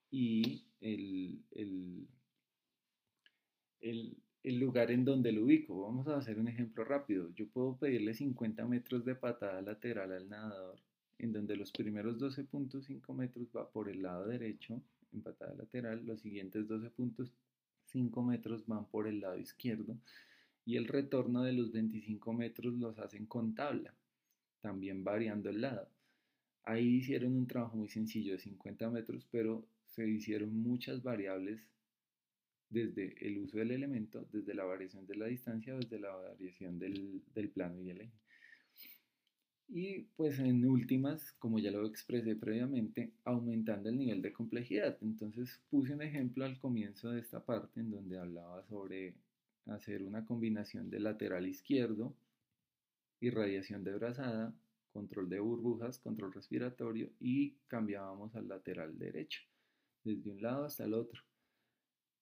y 0.09 0.63
el, 0.79 1.41
el, 1.51 2.07
el, 3.81 4.57
lugar 4.57 4.89
en 4.89 5.03
donde 5.03 5.33
lo 5.33 5.43
ubico. 5.43 5.81
Vamos 5.81 6.07
a 6.07 6.15
hacer 6.15 6.39
un 6.39 6.47
ejemplo 6.47 6.85
rápido. 6.85 7.29
Yo 7.35 7.45
puedo 7.49 7.75
pedirle 7.75 8.13
50 8.13 8.65
metros 8.65 9.03
de 9.03 9.15
patada 9.15 9.61
lateral 9.61 10.13
al 10.13 10.29
nadador, 10.29 10.79
en 11.19 11.33
donde 11.33 11.57
los 11.57 11.73
primeros 11.73 12.21
12.5 12.21 13.13
metros 13.13 13.49
va 13.53 13.69
por 13.69 13.89
el 13.89 14.01
lado 14.01 14.27
derecho 14.27 14.81
en 15.11 15.21
patada 15.21 15.53
lateral, 15.55 16.05
los 16.05 16.21
siguientes 16.21 16.69
12.5 16.69 18.25
metros 18.25 18.65
van 18.65 18.85
por 18.85 19.09
el 19.09 19.19
lado 19.19 19.37
izquierdo 19.37 19.97
y 20.65 20.77
el 20.77 20.87
retorno 20.87 21.43
de 21.43 21.53
los 21.53 21.71
25 21.71 22.33
metros 22.33 22.73
los 22.75 22.97
hacen 22.99 23.25
con 23.25 23.53
tabla, 23.53 23.93
también 24.61 25.03
variando 25.03 25.49
el 25.49 25.61
lado. 25.61 25.89
Ahí 26.63 26.95
hicieron 26.95 27.35
un 27.35 27.47
trabajo 27.47 27.75
muy 27.75 27.89
sencillo 27.89 28.33
de 28.33 28.39
50 28.39 28.89
metros, 28.89 29.27
pero 29.29 29.67
se 29.87 30.07
hicieron 30.07 30.55
muchas 30.55 31.03
variables 31.03 31.61
desde 32.69 33.15
el 33.25 33.37
uso 33.37 33.57
del 33.57 33.71
elemento, 33.71 34.27
desde 34.31 34.53
la 34.53 34.63
variación 34.63 35.05
de 35.05 35.15
la 35.15 35.27
distancia, 35.27 35.75
desde 35.75 35.99
la 35.99 36.15
variación 36.15 36.79
del, 36.79 37.21
del 37.35 37.49
plano 37.49 37.81
y 37.81 37.89
el 37.91 38.01
eje. 38.01 38.13
Y 39.67 40.01
pues 40.15 40.39
en 40.39 40.65
últimas, 40.65 41.33
como 41.33 41.59
ya 41.59 41.71
lo 41.71 41.85
expresé 41.85 42.35
previamente, 42.35 43.13
aumentando 43.23 43.89
el 43.89 43.97
nivel 43.97 44.21
de 44.21 44.33
complejidad. 44.33 44.97
Entonces 45.01 45.61
puse 45.69 45.93
un 45.93 46.01
ejemplo 46.01 46.45
al 46.45 46.59
comienzo 46.59 47.11
de 47.11 47.21
esta 47.21 47.43
parte 47.43 47.79
en 47.79 47.91
donde 47.91 48.17
hablaba 48.17 48.63
sobre 48.65 49.15
hacer 49.67 50.03
una 50.03 50.25
combinación 50.25 50.89
de 50.89 50.99
lateral 50.99 51.47
izquierdo, 51.47 52.13
irradiación 53.19 53.83
de 53.83 53.93
brazada, 53.93 54.53
control 54.91 55.29
de 55.29 55.39
burbujas, 55.39 55.97
control 55.99 56.33
respiratorio 56.33 57.09
y 57.19 57.55
cambiábamos 57.67 58.35
al 58.35 58.47
lateral 58.47 58.97
derecho, 58.97 59.41
desde 60.03 60.29
un 60.29 60.41
lado 60.41 60.65
hasta 60.65 60.83
el 60.83 60.93
otro. 60.93 61.21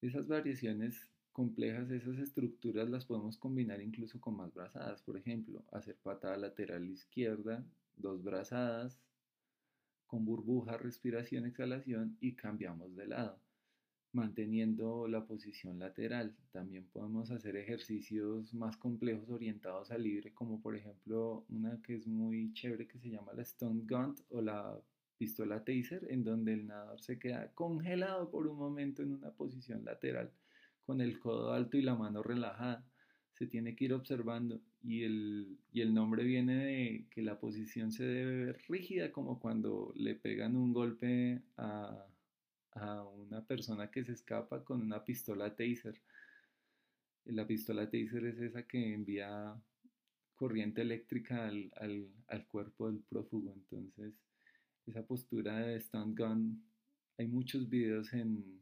Esas 0.01 0.27
variaciones 0.27 1.09
complejas, 1.31 1.89
esas 1.91 2.17
estructuras 2.17 2.89
las 2.89 3.05
podemos 3.05 3.37
combinar 3.37 3.81
incluso 3.81 4.19
con 4.19 4.37
más 4.37 4.53
brazadas, 4.53 5.01
por 5.01 5.17
ejemplo, 5.17 5.63
hacer 5.71 5.95
patada 5.97 6.37
lateral 6.37 6.89
izquierda, 6.89 7.63
dos 7.95 8.23
brazadas, 8.23 8.99
con 10.07 10.25
burbuja, 10.25 10.77
respiración, 10.77 11.45
exhalación 11.45 12.17
y 12.19 12.33
cambiamos 12.33 12.95
de 12.95 13.07
lado 13.07 13.39
manteniendo 14.13 15.07
la 15.07 15.25
posición 15.25 15.79
lateral. 15.79 16.35
También 16.51 16.85
podemos 16.91 17.31
hacer 17.31 17.55
ejercicios 17.55 18.53
más 18.53 18.77
complejos 18.77 19.29
orientados 19.29 19.91
al 19.91 20.03
libre, 20.03 20.33
como 20.33 20.61
por 20.61 20.75
ejemplo 20.75 21.45
una 21.49 21.81
que 21.81 21.95
es 21.95 22.07
muy 22.07 22.53
chévere 22.53 22.87
que 22.87 22.99
se 22.99 23.09
llama 23.09 23.33
la 23.33 23.43
Stone 23.43 23.83
Gun 23.87 24.15
o 24.29 24.41
la 24.41 24.79
pistola 25.17 25.63
taser, 25.63 26.07
en 26.09 26.23
donde 26.23 26.53
el 26.53 26.67
nadador 26.67 26.99
se 26.99 27.19
queda 27.19 27.51
congelado 27.53 28.29
por 28.29 28.47
un 28.47 28.57
momento 28.57 29.03
en 29.03 29.13
una 29.13 29.31
posición 29.31 29.85
lateral, 29.85 30.31
con 30.85 30.99
el 30.99 31.19
codo 31.19 31.53
alto 31.53 31.77
y 31.77 31.83
la 31.83 31.95
mano 31.95 32.23
relajada. 32.23 32.83
Se 33.33 33.47
tiene 33.47 33.75
que 33.75 33.85
ir 33.85 33.93
observando 33.93 34.61
y 34.83 35.03
el, 35.03 35.57
y 35.71 35.81
el 35.81 35.93
nombre 35.93 36.23
viene 36.23 36.65
de 36.65 37.05
que 37.09 37.21
la 37.21 37.39
posición 37.39 37.91
se 37.91 38.03
debe 38.03 38.45
ver 38.45 38.61
rígida, 38.67 39.11
como 39.11 39.39
cuando 39.39 39.93
le 39.95 40.15
pegan 40.15 40.55
un 40.55 40.73
golpe 40.73 41.41
a 41.57 42.07
a 42.73 43.03
una 43.03 43.45
persona 43.45 43.89
que 43.89 44.03
se 44.03 44.13
escapa 44.13 44.63
con 44.63 44.81
una 44.81 45.03
pistola 45.03 45.55
taser. 45.55 46.01
La 47.25 47.45
pistola 47.45 47.89
taser 47.89 48.25
es 48.25 48.39
esa 48.39 48.63
que 48.63 48.93
envía 48.93 49.55
corriente 50.35 50.81
eléctrica 50.81 51.47
al, 51.47 51.71
al, 51.75 52.09
al 52.27 52.47
cuerpo 52.47 52.89
del 52.89 53.01
prófugo. 53.01 53.53
Entonces, 53.53 54.13
esa 54.87 55.05
postura 55.05 55.59
de 55.59 55.79
stunt 55.79 56.17
gun, 56.17 56.63
hay 57.17 57.27
muchos 57.27 57.69
videos 57.69 58.11
en, 58.13 58.61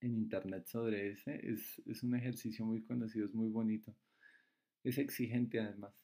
en 0.00 0.14
internet 0.14 0.66
sobre 0.66 1.10
ese. 1.10 1.40
Es, 1.50 1.82
es 1.86 2.02
un 2.02 2.14
ejercicio 2.14 2.64
muy 2.64 2.82
conocido, 2.82 3.26
es 3.26 3.34
muy 3.34 3.48
bonito. 3.48 3.94
Es 4.84 4.98
exigente 4.98 5.60
además. 5.60 5.94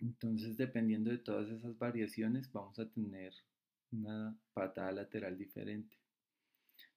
Entonces, 0.00 0.56
dependiendo 0.56 1.10
de 1.10 1.18
todas 1.18 1.50
esas 1.50 1.76
variaciones, 1.76 2.50
vamos 2.52 2.78
a 2.78 2.88
tener 2.88 3.34
una 3.90 4.38
patada 4.54 4.92
lateral 4.92 5.36
diferente. 5.36 5.96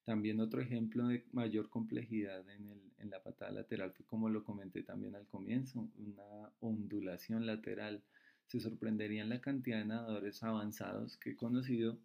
También 0.03 0.41
otro 0.41 0.61
ejemplo 0.61 1.07
de 1.07 1.25
mayor 1.31 1.69
complejidad 1.69 2.49
en, 2.49 2.67
el, 2.67 2.81
en, 2.97 3.09
la 3.09 3.23
patada 3.23 3.51
lateral 3.51 3.93
fue 3.93 4.05
como 4.05 4.29
lo 4.29 4.43
comenté 4.43 4.83
también 4.83 5.15
al 5.15 5.27
comienzo, 5.27 5.89
una 5.97 6.51
ondulación 6.59 7.45
lateral. 7.45 8.03
Se 8.47 8.59
sorprenderían 8.59 9.29
la 9.29 9.39
cantidad 9.39 9.79
de 9.79 9.85
nadadores 9.85 10.43
avanzados 10.43 11.17
que 11.17 11.31
he 11.31 11.35
conocido 11.35 11.97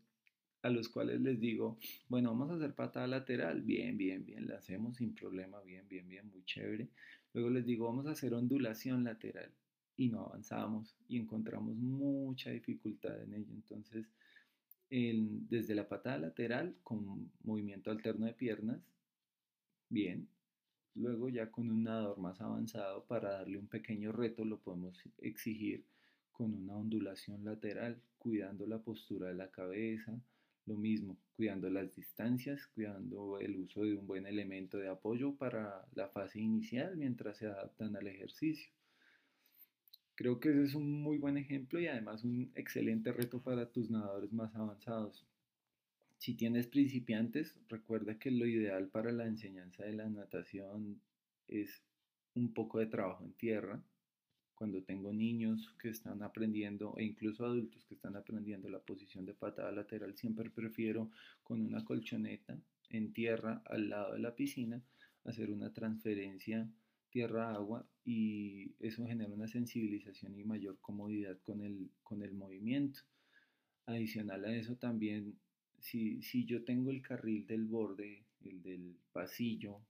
a 0.62 0.70
los 0.70 0.88
cuales 0.88 1.20
les 1.20 1.40
digo, 1.40 1.78
bueno, 2.08 2.30
vamos 2.30 2.50
a 2.50 2.54
hacer 2.54 2.74
patada 2.74 3.06
lateral, 3.06 3.62
bien, 3.62 3.96
bien, 3.96 4.24
bien, 4.24 4.46
la 4.46 4.56
hacemos 4.56 4.96
sin 4.96 5.14
problema, 5.14 5.60
bien, 5.62 5.86
bien, 5.88 6.08
bien, 6.08 6.28
muy 6.28 6.44
chévere. 6.44 6.88
Luego 7.32 7.50
les 7.50 7.64
digo, 7.64 7.86
vamos 7.86 8.06
a 8.06 8.12
hacer 8.12 8.34
ondulación 8.34 9.04
lateral 9.04 9.52
y 9.96 10.08
no 10.08 10.26
avanzamos 10.26 10.96
y 11.08 11.18
encontramos 11.18 11.76
mucha 11.76 12.50
dificultad 12.50 13.20
en 13.22 13.34
ello. 13.34 13.52
Entonces, 13.52 14.06
desde 14.90 15.74
la 15.74 15.88
patada 15.88 16.18
lateral 16.18 16.74
con 16.82 17.30
movimiento 17.44 17.90
alterno 17.90 18.26
de 18.26 18.32
piernas, 18.32 18.80
bien. 19.88 20.28
Luego 20.94 21.28
ya 21.28 21.50
con 21.50 21.70
un 21.70 21.84
nadador 21.84 22.18
más 22.18 22.40
avanzado 22.40 23.04
para 23.04 23.32
darle 23.32 23.58
un 23.58 23.68
pequeño 23.68 24.12
reto 24.12 24.44
lo 24.44 24.58
podemos 24.58 24.98
exigir 25.18 25.84
con 26.32 26.54
una 26.54 26.76
ondulación 26.76 27.44
lateral, 27.44 28.00
cuidando 28.18 28.66
la 28.66 28.78
postura 28.78 29.28
de 29.28 29.34
la 29.34 29.50
cabeza, 29.50 30.20
lo 30.66 30.76
mismo, 30.76 31.16
cuidando 31.34 31.68
las 31.70 31.94
distancias, 31.94 32.66
cuidando 32.74 33.38
el 33.40 33.56
uso 33.56 33.82
de 33.82 33.96
un 33.96 34.06
buen 34.06 34.26
elemento 34.26 34.78
de 34.78 34.88
apoyo 34.88 35.34
para 35.34 35.86
la 35.94 36.08
fase 36.08 36.40
inicial 36.40 36.96
mientras 36.96 37.38
se 37.38 37.46
adaptan 37.46 37.96
al 37.96 38.06
ejercicio. 38.06 38.70
Creo 40.18 40.40
que 40.40 40.50
ese 40.50 40.64
es 40.64 40.74
un 40.74 41.00
muy 41.00 41.16
buen 41.16 41.36
ejemplo 41.36 41.78
y 41.78 41.86
además 41.86 42.24
un 42.24 42.50
excelente 42.56 43.12
reto 43.12 43.40
para 43.40 43.70
tus 43.70 43.88
nadadores 43.88 44.32
más 44.32 44.52
avanzados. 44.56 45.24
Si 46.16 46.34
tienes 46.34 46.66
principiantes, 46.66 47.54
recuerda 47.68 48.18
que 48.18 48.32
lo 48.32 48.44
ideal 48.44 48.88
para 48.88 49.12
la 49.12 49.26
enseñanza 49.26 49.84
de 49.84 49.92
la 49.92 50.08
natación 50.08 51.00
es 51.46 51.84
un 52.34 52.52
poco 52.52 52.80
de 52.80 52.86
trabajo 52.86 53.22
en 53.22 53.34
tierra. 53.34 53.80
Cuando 54.56 54.82
tengo 54.82 55.12
niños 55.12 55.72
que 55.80 55.90
están 55.90 56.20
aprendiendo 56.24 56.96
e 56.98 57.04
incluso 57.04 57.46
adultos 57.46 57.84
que 57.84 57.94
están 57.94 58.16
aprendiendo 58.16 58.68
la 58.68 58.80
posición 58.80 59.24
de 59.24 59.34
patada 59.34 59.70
lateral, 59.70 60.16
siempre 60.16 60.50
prefiero 60.50 61.12
con 61.44 61.60
una 61.60 61.84
colchoneta 61.84 62.58
en 62.90 63.12
tierra 63.12 63.62
al 63.66 63.88
lado 63.88 64.14
de 64.14 64.18
la 64.18 64.34
piscina 64.34 64.82
hacer 65.22 65.52
una 65.52 65.72
transferencia 65.72 66.68
tierra-agua 67.10 67.86
y 68.04 68.72
eso 68.80 69.06
genera 69.06 69.32
una 69.32 69.48
sensibilización 69.48 70.38
y 70.38 70.44
mayor 70.44 70.78
comodidad 70.80 71.38
con 71.42 71.62
el, 71.62 71.90
con 72.02 72.22
el 72.22 72.32
movimiento. 72.34 73.00
Adicional 73.86 74.44
a 74.44 74.56
eso 74.56 74.76
también, 74.76 75.38
si, 75.78 76.22
si 76.22 76.44
yo 76.44 76.64
tengo 76.64 76.90
el 76.90 77.02
carril 77.02 77.46
del 77.46 77.66
borde, 77.66 78.24
el 78.44 78.62
del 78.62 78.96
pasillo, 79.12 79.80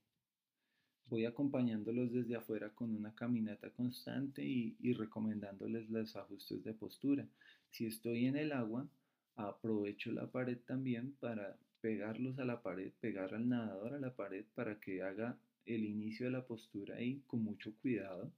voy 1.07 1.25
acompañándolos 1.25 2.13
desde 2.13 2.35
afuera 2.35 2.69
con 2.69 2.95
una 2.95 3.13
caminata 3.15 3.71
constante 3.71 4.43
y, 4.43 4.75
y, 4.79 4.93
recomendándoles 4.93 5.89
los 5.89 6.15
ajustes 6.15 6.63
de 6.63 6.73
postura. 6.73 7.27
Si 7.71 7.85
estoy 7.85 8.25
en 8.25 8.37
el 8.37 8.51
agua, 8.51 8.87
aprovecho 9.35 10.11
la 10.11 10.31
pared 10.31 10.57
también 10.65 11.13
para 11.19 11.57
pegarlos 11.81 12.37
a 12.39 12.45
la 12.45 12.61
pared, 12.61 12.91
pegar 12.99 13.33
al 13.33 13.47
nadador 13.47 13.93
a 13.93 13.99
la 13.99 14.13
pared 14.13 14.45
para 14.53 14.79
que 14.79 15.01
haga 15.01 15.37
el 15.65 15.85
inicio 15.85 16.25
de 16.25 16.31
la 16.31 16.45
postura 16.45 16.95
ahí 16.95 17.21
con 17.27 17.43
mucho 17.43 17.73
cuidado 17.81 18.31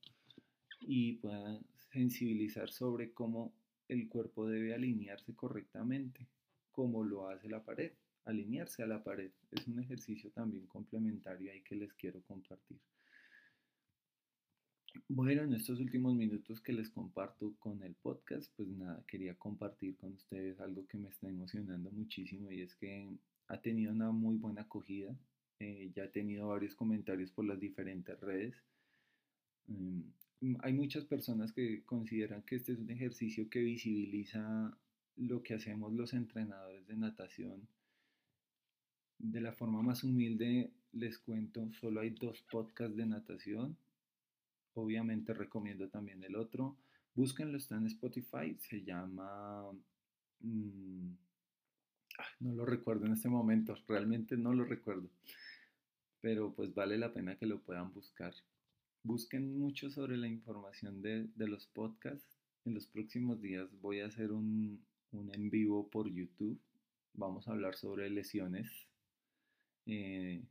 y 0.81 1.13
pueda 1.13 1.60
sensibilizar 1.91 2.71
sobre 2.71 3.12
cómo 3.12 3.53
el 3.88 4.07
cuerpo 4.07 4.47
debe 4.47 4.73
alinearse 4.73 5.36
correctamente, 5.36 6.27
como 6.71 7.03
lo 7.03 7.27
hace 7.27 7.49
la 7.49 7.63
pared, 7.63 7.91
alinearse 8.25 8.84
a 8.84 8.88
la 8.88 9.03
pared. 9.03 9.31
Es 9.51 9.67
un 9.67 9.79
ejercicio 9.79 10.31
también 10.31 10.65
complementario 10.67 11.51
ahí 11.51 11.62
que 11.62 11.75
les 11.75 11.93
quiero 11.93 12.21
compartir. 12.21 12.79
Bueno, 15.07 15.43
en 15.43 15.53
estos 15.53 15.79
últimos 15.79 16.15
minutos 16.15 16.62
que 16.62 16.73
les 16.73 16.89
comparto 16.89 17.53
con 17.60 17.81
el 17.84 17.95
podcast, 17.95 18.51
pues 18.55 18.69
nada, 18.69 19.03
quería 19.07 19.36
compartir 19.36 19.95
con 19.97 20.13
ustedes 20.13 20.60
algo 20.60 20.86
que 20.88 20.97
me 20.97 21.10
está 21.10 21.29
emocionando 21.29 21.91
muchísimo 21.91 22.51
y 22.51 22.62
es 22.62 22.75
que 22.75 23.10
ha 23.47 23.62
tenido 23.62 23.91
una 23.91 24.12
muy 24.12 24.38
buena 24.38 24.62
acogida. 24.62 25.15
Eh, 25.62 25.91
ya 25.95 26.06
he 26.06 26.08
tenido 26.08 26.47
varios 26.47 26.76
comentarios 26.76 27.32
por 27.32 27.45
las 27.45 27.60
diferentes 27.60 28.19
redes. 28.19 28.56
Mm, 29.67 30.56
hay 30.62 30.74
muchas 30.74 31.06
personas 31.06 31.52
que 31.52 31.84
consideran 31.86 32.41
que 32.41 32.56
este 32.56 32.74
es 32.74 32.80
un 32.80 32.89
ejercicio 32.89 33.47
que 33.50 33.62
visibiliza 33.62 34.76
lo 35.17 35.43
que 35.43 35.54
hacemos 35.54 35.93
los 35.93 36.13
entrenadores 36.13 36.88
de 36.88 36.97
natación. 36.97 37.67
De 39.19 39.39
la 39.39 39.54
forma 39.54 39.84
más 39.84 40.04
humilde 40.04 40.71
les 40.93 41.19
cuento, 41.19 41.71
solo 41.74 42.02
hay 42.02 42.10
dos 42.10 42.41
podcasts 42.50 42.97
de 42.97 43.06
natación 43.06 43.78
Obviamente 44.74 45.34
recomiendo 45.34 45.89
también 45.89 46.24
el 46.24 46.36
otro. 46.36 46.78
Búsquenlo, 47.13 47.58
está 47.58 47.76
en 47.76 47.88
Spotify. 47.88 48.56
Se 48.60 48.84
llama... 48.84 49.71
Mm, 50.39 51.12
no 52.39 52.54
lo 52.54 52.65
recuerdo 52.65 53.06
en 53.06 53.13
este 53.13 53.30
momento. 53.30 53.76
Realmente 53.88 54.38
no 54.38 54.54
lo 54.54 54.63
recuerdo. 54.63 55.10
Pero 56.21 56.53
pues 56.53 56.73
vale 56.73 56.97
la 56.97 57.13
pena 57.13 57.36
que 57.36 57.45
lo 57.45 57.62
puedan 57.62 57.93
buscar. 57.93 58.34
Busquen 59.03 59.57
mucho 59.57 59.89
sobre 59.89 60.17
la 60.17 60.27
información 60.27 61.01
de, 61.01 61.27
los 61.36 61.65
podcasts. 61.67 62.38
En 62.65 62.75
los 62.75 62.86
próximos 62.88 63.41
días 63.41 63.67
voy 63.81 64.01
a 64.01 64.05
hacer 64.05 64.31
un, 64.31 64.84
un 65.12 65.34
en 65.34 65.49
vivo 65.49 65.89
por 65.89 66.10
YouTube. 66.10 66.60
Vamos 67.13 67.47
a 67.47 67.51
hablar 67.51 67.75
sobre 67.75 68.10
lesiones. 68.10 68.69
Eh, 69.88 70.43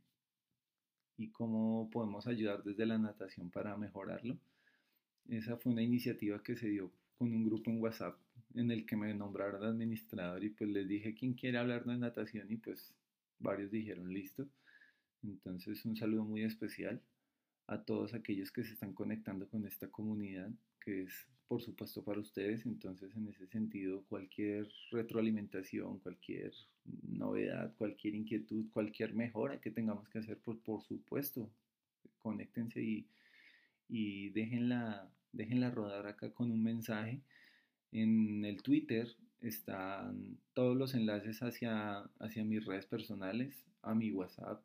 y 1.17 1.29
cómo 1.29 1.89
podemos 1.91 2.27
ayudar 2.27 2.63
desde 2.63 2.85
la 2.85 2.97
natación 2.97 3.49
para 3.49 3.77
mejorarlo. 3.77 4.37
Esa 5.29 5.55
fue 5.57 5.71
una 5.71 5.83
iniciativa 5.83 6.41
que 6.43 6.57
se 6.57 6.67
dio 6.67 6.91
con 7.17 7.31
un 7.31 7.45
grupo 7.45 7.69
en 7.69 7.79
WhatsApp 7.79 8.17
en 8.55 8.71
el 8.71 8.85
que 8.85 8.97
me 8.97 9.13
nombraron 9.13 9.63
administrador 9.63 10.43
y 10.43 10.49
pues 10.49 10.69
les 10.69 10.87
dije 10.87 11.13
quién 11.13 11.33
quiere 11.33 11.57
hablar 11.57 11.85
de 11.85 11.97
natación 11.97 12.51
y 12.51 12.57
pues 12.57 12.93
varios 13.39 13.71
dijeron 13.71 14.13
listo. 14.13 14.47
Entonces 15.23 15.85
un 15.85 15.95
saludo 15.95 16.23
muy 16.23 16.43
especial 16.43 17.01
a 17.67 17.83
todos 17.83 18.13
aquellos 18.13 18.51
que 18.51 18.63
se 18.63 18.73
están 18.73 18.93
conectando 18.93 19.47
con 19.47 19.65
esta 19.65 19.87
comunidad 19.87 20.51
que 20.79 21.03
es 21.03 21.27
por 21.51 21.61
supuesto 21.61 22.01
para 22.01 22.21
ustedes. 22.21 22.65
Entonces, 22.65 23.13
en 23.13 23.27
ese 23.27 23.45
sentido, 23.47 24.05
cualquier 24.07 24.69
retroalimentación, 24.89 25.99
cualquier 25.99 26.53
novedad, 27.09 27.73
cualquier 27.75 28.15
inquietud, 28.15 28.69
cualquier 28.71 29.13
mejora 29.13 29.59
que 29.59 29.69
tengamos 29.69 30.07
que 30.07 30.19
hacer, 30.19 30.37
por, 30.37 30.61
por 30.61 30.81
supuesto, 30.81 31.51
conéctense 32.19 32.81
y, 32.81 33.05
y 33.89 34.29
déjenla, 34.29 35.11
déjenla 35.33 35.71
rodar 35.71 36.07
acá 36.07 36.31
con 36.31 36.51
un 36.51 36.63
mensaje. 36.63 37.19
En 37.91 38.45
el 38.45 38.61
Twitter 38.61 39.09
están 39.41 40.37
todos 40.53 40.77
los 40.77 40.93
enlaces 40.95 41.43
hacia, 41.43 41.99
hacia 42.19 42.45
mis 42.45 42.63
redes 42.63 42.85
personales, 42.85 43.65
a 43.81 43.93
mi 43.93 44.09
WhatsApp, 44.09 44.63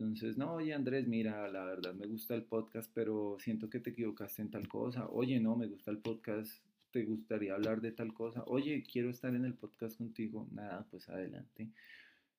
entonces, 0.00 0.38
no, 0.38 0.54
oye 0.54 0.72
Andrés, 0.72 1.06
mira, 1.06 1.46
la 1.48 1.62
verdad 1.62 1.92
me 1.92 2.06
gusta 2.06 2.34
el 2.34 2.44
podcast, 2.44 2.90
pero 2.94 3.36
siento 3.38 3.68
que 3.68 3.80
te 3.80 3.90
equivocaste 3.90 4.40
en 4.40 4.50
tal 4.50 4.66
cosa. 4.66 5.06
Oye, 5.10 5.38
no, 5.40 5.56
me 5.56 5.66
gusta 5.66 5.90
el 5.90 5.98
podcast, 5.98 6.50
te 6.90 7.04
gustaría 7.04 7.52
hablar 7.52 7.82
de 7.82 7.92
tal 7.92 8.14
cosa. 8.14 8.42
Oye, 8.46 8.82
quiero 8.82 9.10
estar 9.10 9.34
en 9.34 9.44
el 9.44 9.52
podcast 9.52 9.98
contigo. 9.98 10.48
Nada, 10.52 10.86
pues 10.90 11.06
adelante. 11.10 11.68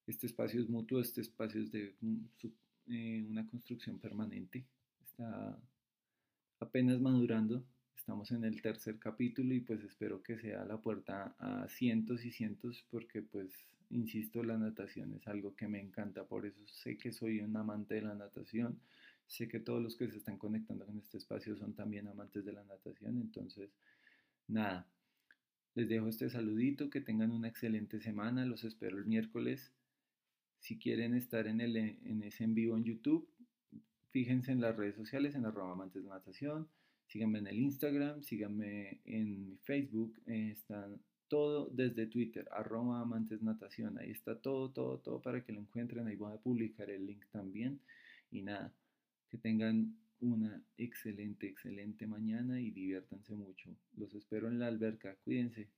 Este 0.08 0.26
espacio 0.26 0.60
es 0.60 0.70
mutuo, 0.70 1.00
este 1.02 1.22
espacio 1.22 1.62
es 1.62 1.72
de 1.72 1.94
eh, 2.88 3.26
una 3.30 3.46
construcción 3.46 4.00
permanente. 4.00 4.66
Está 5.04 5.56
apenas 6.60 7.00
madurando. 7.00 7.64
Estamos 7.96 8.32
en 8.32 8.44
el 8.44 8.60
tercer 8.64 8.98
capítulo 8.98 9.54
y 9.54 9.60
pues 9.60 9.84
espero 9.84 10.24
que 10.24 10.40
sea 10.40 10.66
la 10.66 10.78
puerta 10.78 11.36
a 11.38 11.68
cientos 11.68 12.26
y 12.26 12.32
cientos 12.32 12.84
porque 12.90 13.22
pues 13.22 13.52
Insisto, 13.92 14.44
la 14.44 14.58
natación 14.58 15.14
es 15.14 15.28
algo 15.28 15.56
que 15.56 15.68
me 15.68 15.80
encanta, 15.80 16.24
por 16.26 16.46
eso 16.46 16.66
sé 16.66 16.98
que 16.98 17.12
soy 17.12 17.42
un 17.42 17.56
amante 17.58 17.96
de 17.96 18.02
la 18.02 18.16
natación, 18.16 18.80
sé 19.28 19.48
que 19.48 19.60
todos 19.60 19.82
los 19.82 19.98
que 19.98 20.10
se 20.10 20.18
están 20.18 20.38
conectando 20.38 20.86
con 20.86 20.98
este 20.98 21.18
espacio 21.18 21.58
son 21.58 21.74
también 21.74 22.08
amantes 22.08 22.46
de 22.46 22.54
la 22.54 22.64
natación, 22.64 23.18
entonces, 23.18 23.70
nada, 24.48 24.88
les 25.74 25.90
dejo 25.90 26.08
este 26.08 26.30
saludito, 26.30 26.90
que 26.90 27.02
tengan 27.02 27.32
una 27.32 27.48
excelente 27.48 28.00
semana, 28.00 28.46
los 28.46 28.64
espero 28.64 28.98
el 28.98 29.06
miércoles. 29.06 29.72
Si 30.60 30.78
quieren 30.78 31.14
estar 31.16 31.48
en, 31.48 31.62
el, 31.62 31.76
en 31.78 32.24
ese 32.24 32.44
en 32.44 32.54
vivo 32.54 32.78
en 32.78 32.84
YouTube, 32.84 33.28
fíjense 34.10 34.52
en 34.52 34.62
las 34.62 34.76
redes 34.76 34.96
sociales, 34.96 35.36
en 35.36 35.46
arroba 35.46 35.72
amantes 35.72 36.04
de 36.04 36.10
natación, 36.10 36.68
síganme 37.08 37.40
en 37.40 37.48
el 37.48 37.60
Instagram, 37.60 38.22
síganme 38.22 39.02
en 39.06 39.46
mi 39.46 39.58
Facebook, 39.58 40.22
están 40.28 41.00
todo 41.32 41.70
desde 41.72 42.08
Twitter, 42.08 42.46
arroba 42.52 43.00
amantes 43.00 43.42
natación. 43.42 43.98
Ahí 43.98 44.12
está 44.12 44.36
todo, 44.36 44.70
todo, 44.70 44.98
todo 44.98 45.22
para 45.22 45.42
que 45.46 45.54
lo 45.54 45.62
encuentren. 45.62 46.06
Ahí 46.06 46.18
voy 46.18 46.34
a 46.34 46.38
publicar 46.38 46.90
el 46.90 47.06
link 47.06 47.24
también. 47.32 47.80
Y 48.32 48.42
nada, 48.42 48.74
que 49.30 49.38
tengan 49.38 49.96
una 50.20 50.62
excelente, 50.78 51.48
excelente 51.48 52.06
mañana 52.06 52.60
y 52.60 52.72
diviértanse 52.72 53.34
mucho. 53.34 53.74
Los 53.96 54.14
espero 54.14 54.50
en 54.50 54.60
la 54.60 54.68
alberca. 54.68 55.16
Cuídense. 55.24 55.70